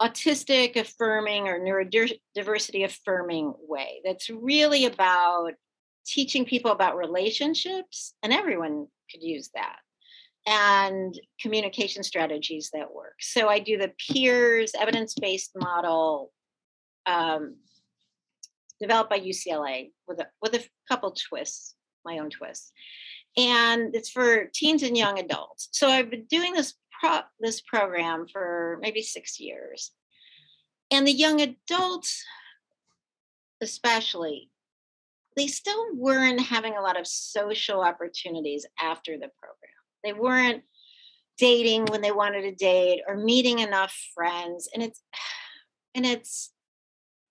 autistic 0.01 0.75
affirming 0.75 1.47
or 1.47 1.59
neurodiversity 1.59 2.85
affirming 2.85 3.53
way 3.67 4.01
that's 4.05 4.29
really 4.29 4.85
about 4.85 5.53
teaching 6.05 6.45
people 6.45 6.71
about 6.71 6.95
relationships 6.95 8.13
and 8.23 8.31
everyone 8.31 8.87
could 9.11 9.23
use 9.23 9.49
that 9.53 9.77
and 10.45 11.19
communication 11.41 12.03
strategies 12.03 12.69
that 12.73 12.93
work. 12.93 13.15
So 13.19 13.49
I 13.49 13.59
do 13.59 13.77
the 13.77 13.91
peers 14.09 14.71
evidence 14.79 15.13
based 15.15 15.51
model 15.55 16.31
um, 17.05 17.55
developed 18.79 19.09
by 19.09 19.19
UCLA 19.19 19.91
with 20.07 20.19
a, 20.19 20.27
with 20.41 20.53
a 20.53 20.63
couple 20.87 21.11
twists, 21.11 21.75
my 22.05 22.19
own 22.19 22.29
twists. 22.29 22.71
And 23.35 23.93
it's 23.93 24.09
for 24.09 24.45
teens 24.53 24.83
and 24.83 24.97
young 24.97 25.19
adults. 25.19 25.69
So 25.71 25.89
I've 25.89 26.09
been 26.09 26.25
doing 26.25 26.53
this 26.53 26.73
pro- 26.99 27.21
this 27.39 27.61
program 27.61 28.27
for 28.27 28.77
maybe 28.81 29.01
six 29.01 29.39
years. 29.39 29.91
And 30.91 31.05
the 31.05 31.11
young 31.11 31.41
adults, 31.41 32.23
especially, 33.61 34.49
they 35.35 35.47
still 35.47 35.95
weren't 35.95 36.41
having 36.41 36.75
a 36.75 36.81
lot 36.81 36.99
of 36.99 37.05
social 37.05 37.81
opportunities 37.81 38.65
after 38.81 39.13
the 39.13 39.29
program. 39.39 39.71
They 40.03 40.13
weren't 40.13 40.63
dating 41.37 41.85
when 41.85 42.01
they 42.01 42.11
wanted 42.11 42.41
to 42.41 42.55
date 42.55 43.01
or 43.07 43.15
meeting 43.15 43.59
enough 43.59 43.95
friends. 44.15 44.69
And 44.73 44.81
it's 44.81 45.01
and 45.95 46.05
it's 46.05 46.51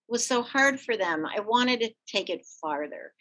was 0.09 0.27
so 0.27 0.43
hard 0.43 0.81
for 0.81 0.97
them. 0.97 1.27
I 1.27 1.41
wanted 1.41 1.81
to 1.81 1.91
take 2.07 2.31
it 2.31 2.47
farther. 2.61 3.13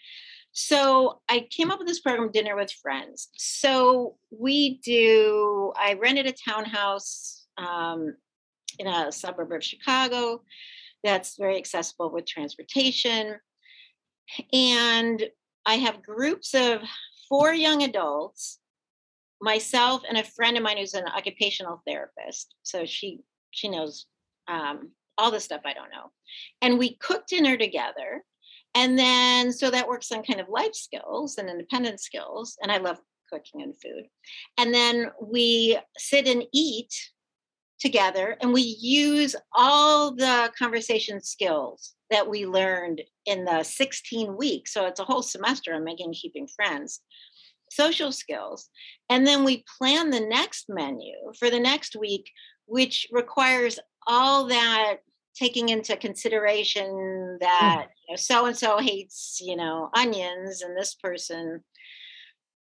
So 0.58 1.20
I 1.28 1.48
came 1.52 1.70
up 1.70 1.80
with 1.80 1.88
this 1.88 2.00
program, 2.00 2.32
Dinner 2.32 2.56
with 2.56 2.72
Friends. 2.72 3.28
So 3.36 4.16
we 4.32 4.78
do, 4.78 5.74
I 5.76 5.96
rented 5.96 6.28
a 6.28 6.32
townhouse 6.32 7.46
um, 7.58 8.16
in 8.80 8.88
a 8.88 9.12
suburb 9.12 9.52
of 9.52 9.62
Chicago 9.62 10.44
that's 11.04 11.36
very 11.38 11.58
accessible 11.58 12.10
with 12.10 12.26
transportation. 12.26 13.36
And 14.54 15.24
I 15.66 15.76
have 15.76 16.02
groups 16.02 16.54
of 16.54 16.82
four 17.28 17.54
young 17.54 17.84
adults, 17.84 18.60
myself 19.42 20.04
and 20.08 20.18
a 20.18 20.24
friend 20.24 20.56
of 20.56 20.64
mine 20.64 20.78
who's 20.78 20.94
an 20.94 21.06
occupational 21.06 21.82
therapist. 21.86 22.56
So 22.64 22.86
she 22.86 23.20
she 23.52 23.68
knows 23.68 24.06
um, 24.48 24.92
all 25.18 25.32
the 25.32 25.42
stuff 25.42 25.62
I 25.66 25.74
don't 25.74 25.92
know. 25.92 26.12
And 26.62 26.80
we 26.80 26.96
cook 26.96 27.28
dinner 27.28 27.58
together. 27.58 28.24
And 28.76 29.00
then 29.00 29.52
so 29.54 29.72
that 29.72 29.88
works 29.88 30.12
on 30.12 30.24
kind 30.24 30.42
of 30.42 30.50
life 30.50 30.76
skills 30.76 31.38
and 31.38 31.50
independent 31.50 32.02
skills. 32.02 32.58
And 32.62 32.72
I 32.72 32.78
love 32.78 33.00
cooking 33.32 33.62
and 33.62 33.74
food. 33.82 34.06
And 34.58 34.74
then 34.74 35.12
we 35.22 35.80
sit 35.98 36.28
and 36.28 36.44
eat 36.54 36.94
together 37.80 38.38
and 38.42 38.54
we 38.54 38.62
use 38.62 39.36
all 39.54 40.14
the 40.14 40.52
conversation 40.58 41.22
skills 41.22 41.94
that 42.10 42.28
we 42.28 42.46
learned 42.46 43.02
in 43.26 43.46
the 43.46 43.64
16 43.64 44.36
weeks. 44.38 44.74
So 44.74 44.86
it's 44.86 45.00
a 45.00 45.06
whole 45.06 45.22
semester 45.22 45.74
on 45.74 45.84
making 45.84 46.08
and 46.08 46.16
keeping 46.16 46.48
friends, 46.48 47.02
social 47.72 48.12
skills. 48.12 48.70
And 49.10 49.26
then 49.26 49.44
we 49.44 49.66
plan 49.78 50.10
the 50.10 50.20
next 50.20 50.66
menu 50.70 51.16
for 51.40 51.50
the 51.50 51.60
next 51.60 51.96
week, 51.96 52.30
which 52.66 53.08
requires 53.12 53.80
all 54.08 54.48
that 54.48 54.98
taking 55.36 55.70
into 55.70 55.98
consideration 55.98 56.88
hmm. 56.88 57.38
that 57.40 57.88
so 58.16 58.46
and 58.46 58.58
so 58.58 58.78
hates, 58.78 59.40
you 59.42 59.56
know, 59.56 59.90
onions 59.94 60.62
and 60.62 60.78
this 60.78 60.96
person, 60.96 61.64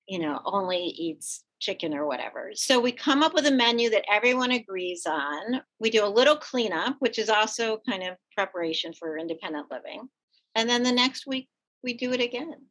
you 0.07 0.18
know, 0.18 0.40
only 0.44 0.79
eats 0.79 1.44
chicken 1.61 1.94
or 1.94 2.07
whatever. 2.07 2.51
So 2.55 2.81
we 2.81 2.92
come 2.92 3.22
up 3.22 3.35
with 3.35 3.46
a 3.46 3.51
menu 3.51 3.88
that 3.90 4.05
everyone 4.11 4.51
agrees 4.51 5.07
on. 5.07 5.62
We 5.79 5.90
do 5.90 6.05
a 6.05 6.09
little 6.09 6.37
cleanup, 6.37 6.96
which 6.98 7.18
is 7.18 7.29
also 7.31 7.81
kind 7.88 8.03
of 8.03 8.16
preparation 8.37 8.92
for 8.92 9.16
independent 9.16 9.68
living. 9.70 10.09
And 10.55 10.68
then 10.68 10.83
the 10.83 10.92
next 10.92 11.27
week 11.27 11.48
we 11.83 11.94
do 11.94 12.12
it 12.12 12.20
again. 12.20 12.66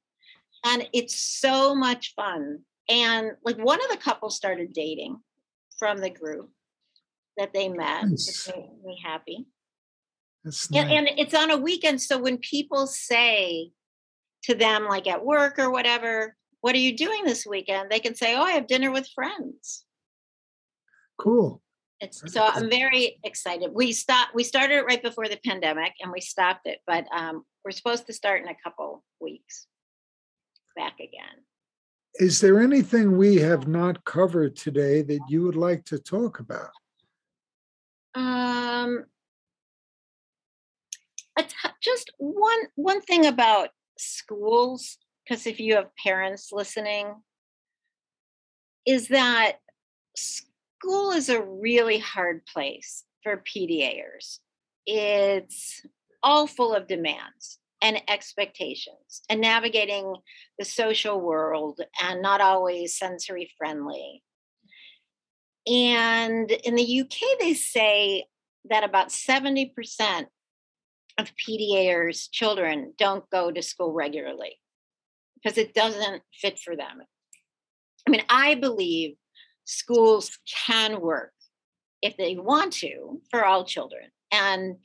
And 0.65 0.87
it's 0.93 1.17
so 1.17 1.73
much 1.73 2.13
fun. 2.15 2.59
And 2.89 3.31
like 3.43 3.57
one 3.57 3.81
of 3.81 3.89
the 3.89 4.03
couples 4.03 4.35
started 4.35 4.73
dating 4.73 5.17
from 5.79 5.97
the 5.97 6.09
group 6.09 6.51
that 7.37 7.53
they 7.53 7.69
met, 7.69 8.05
nice. 8.05 8.45
which 8.45 8.55
made 8.55 8.83
me 8.83 9.01
happy. 9.03 9.45
Nice. 10.43 10.69
And, 10.73 10.91
and 10.91 11.09
it's 11.17 11.33
on 11.33 11.51
a 11.51 11.57
weekend. 11.57 12.01
So 12.01 12.17
when 12.17 12.37
people 12.37 12.87
say 12.87 13.71
to 14.43 14.55
them, 14.55 14.85
like 14.87 15.07
at 15.07 15.23
work 15.23 15.59
or 15.59 15.69
whatever, 15.69 16.35
what 16.61 16.75
are 16.75 16.79
you 16.79 16.95
doing 16.95 17.23
this 17.25 17.45
weekend? 17.45 17.89
They 17.89 17.99
can 17.99 18.15
say, 18.15 18.35
oh, 18.35 18.41
I 18.41 18.51
have 18.51 18.67
dinner 18.67 18.91
with 18.91 19.07
friends. 19.13 19.85
Cool. 21.17 21.61
It's, 21.99 22.23
so 22.33 22.43
I'm 22.43 22.69
very 22.69 23.19
excited. 23.23 23.69
We 23.71 23.91
stopped. 23.91 24.33
We 24.33 24.43
started 24.43 24.77
it 24.77 24.85
right 24.85 25.03
before 25.03 25.27
the 25.27 25.39
pandemic, 25.45 25.93
and 26.01 26.11
we 26.11 26.19
stopped 26.19 26.65
it. 26.65 26.79
But 26.87 27.05
um, 27.15 27.43
we're 27.63 27.71
supposed 27.71 28.07
to 28.07 28.13
start 28.13 28.41
in 28.41 28.47
a 28.47 28.55
couple 28.63 29.03
weeks. 29.19 29.67
Back 30.75 30.95
again. 30.95 31.43
Is 32.15 32.41
there 32.41 32.59
anything 32.59 33.17
we 33.17 33.35
have 33.35 33.67
not 33.67 34.03
covered 34.03 34.55
today 34.55 35.03
that 35.03 35.19
you 35.29 35.43
would 35.43 35.55
like 35.55 35.85
to 35.85 35.99
talk 35.99 36.39
about? 36.39 36.71
Um, 38.15 39.05
just 41.81 42.11
one 42.17 42.59
one 42.75 43.01
thing 43.01 43.25
about 43.25 43.69
schools 43.97 44.97
because 45.23 45.45
if 45.47 45.59
you 45.59 45.75
have 45.75 45.95
parents 45.95 46.51
listening, 46.51 47.15
is 48.85 49.09
that 49.09 49.53
school 50.15 51.11
is 51.11 51.29
a 51.29 51.41
really 51.41 51.99
hard 51.99 52.45
place 52.45 53.03
for 53.23 53.43
PDAers. 53.47 54.39
It's 54.85 55.85
all 56.23 56.47
full 56.47 56.73
of 56.73 56.87
demands 56.87 57.59
and 57.81 58.01
expectations 58.07 59.21
and 59.29 59.41
navigating 59.41 60.15
the 60.59 60.65
social 60.65 61.19
world 61.19 61.79
and 62.01 62.21
not 62.21 62.41
always 62.41 62.97
sensory 62.97 63.51
friendly. 63.57 64.23
And 65.67 66.49
in 66.51 66.75
the 66.75 67.01
UK, 67.01 67.39
they 67.39 67.53
say 67.53 68.25
that 68.69 68.83
about 68.83 69.09
70% 69.09 70.25
of 71.17 71.31
PDAers' 71.35 72.29
children 72.31 72.93
don't 72.97 73.29
go 73.29 73.51
to 73.51 73.61
school 73.61 73.93
regularly 73.93 74.59
because 75.35 75.57
it 75.57 75.73
doesn't 75.73 76.21
fit 76.33 76.59
for 76.59 76.75
them. 76.75 77.01
I 78.07 78.11
mean, 78.11 78.23
I 78.29 78.55
believe 78.55 79.15
schools 79.65 80.37
can 80.67 81.01
work 81.01 81.33
if 82.01 82.17
they 82.17 82.35
want 82.35 82.73
to 82.73 83.21
for 83.29 83.45
all 83.45 83.65
children. 83.65 84.09
And 84.31 84.77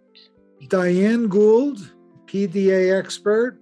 Diane 0.68 1.28
Gould, 1.28 1.92
PDA 2.26 2.98
expert, 2.98 3.58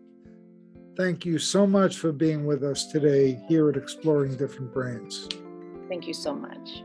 thank 0.96 1.24
you 1.24 1.38
so 1.38 1.66
much 1.66 1.98
for 1.98 2.12
being 2.12 2.46
with 2.46 2.62
us 2.62 2.86
today 2.86 3.40
here 3.48 3.68
at 3.68 3.76
Exploring 3.76 4.36
Different 4.36 4.72
Brains. 4.72 5.28
Thank 5.88 6.06
you 6.06 6.14
so 6.14 6.34
much. 6.34 6.82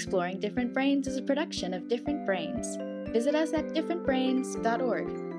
Exploring 0.00 0.40
Different 0.40 0.72
Brains 0.72 1.06
is 1.06 1.18
a 1.18 1.22
production 1.22 1.74
of 1.74 1.86
Different 1.86 2.24
Brains. 2.24 2.78
Visit 3.12 3.34
us 3.34 3.52
at 3.52 3.66
differentbrains.org. 3.74 5.29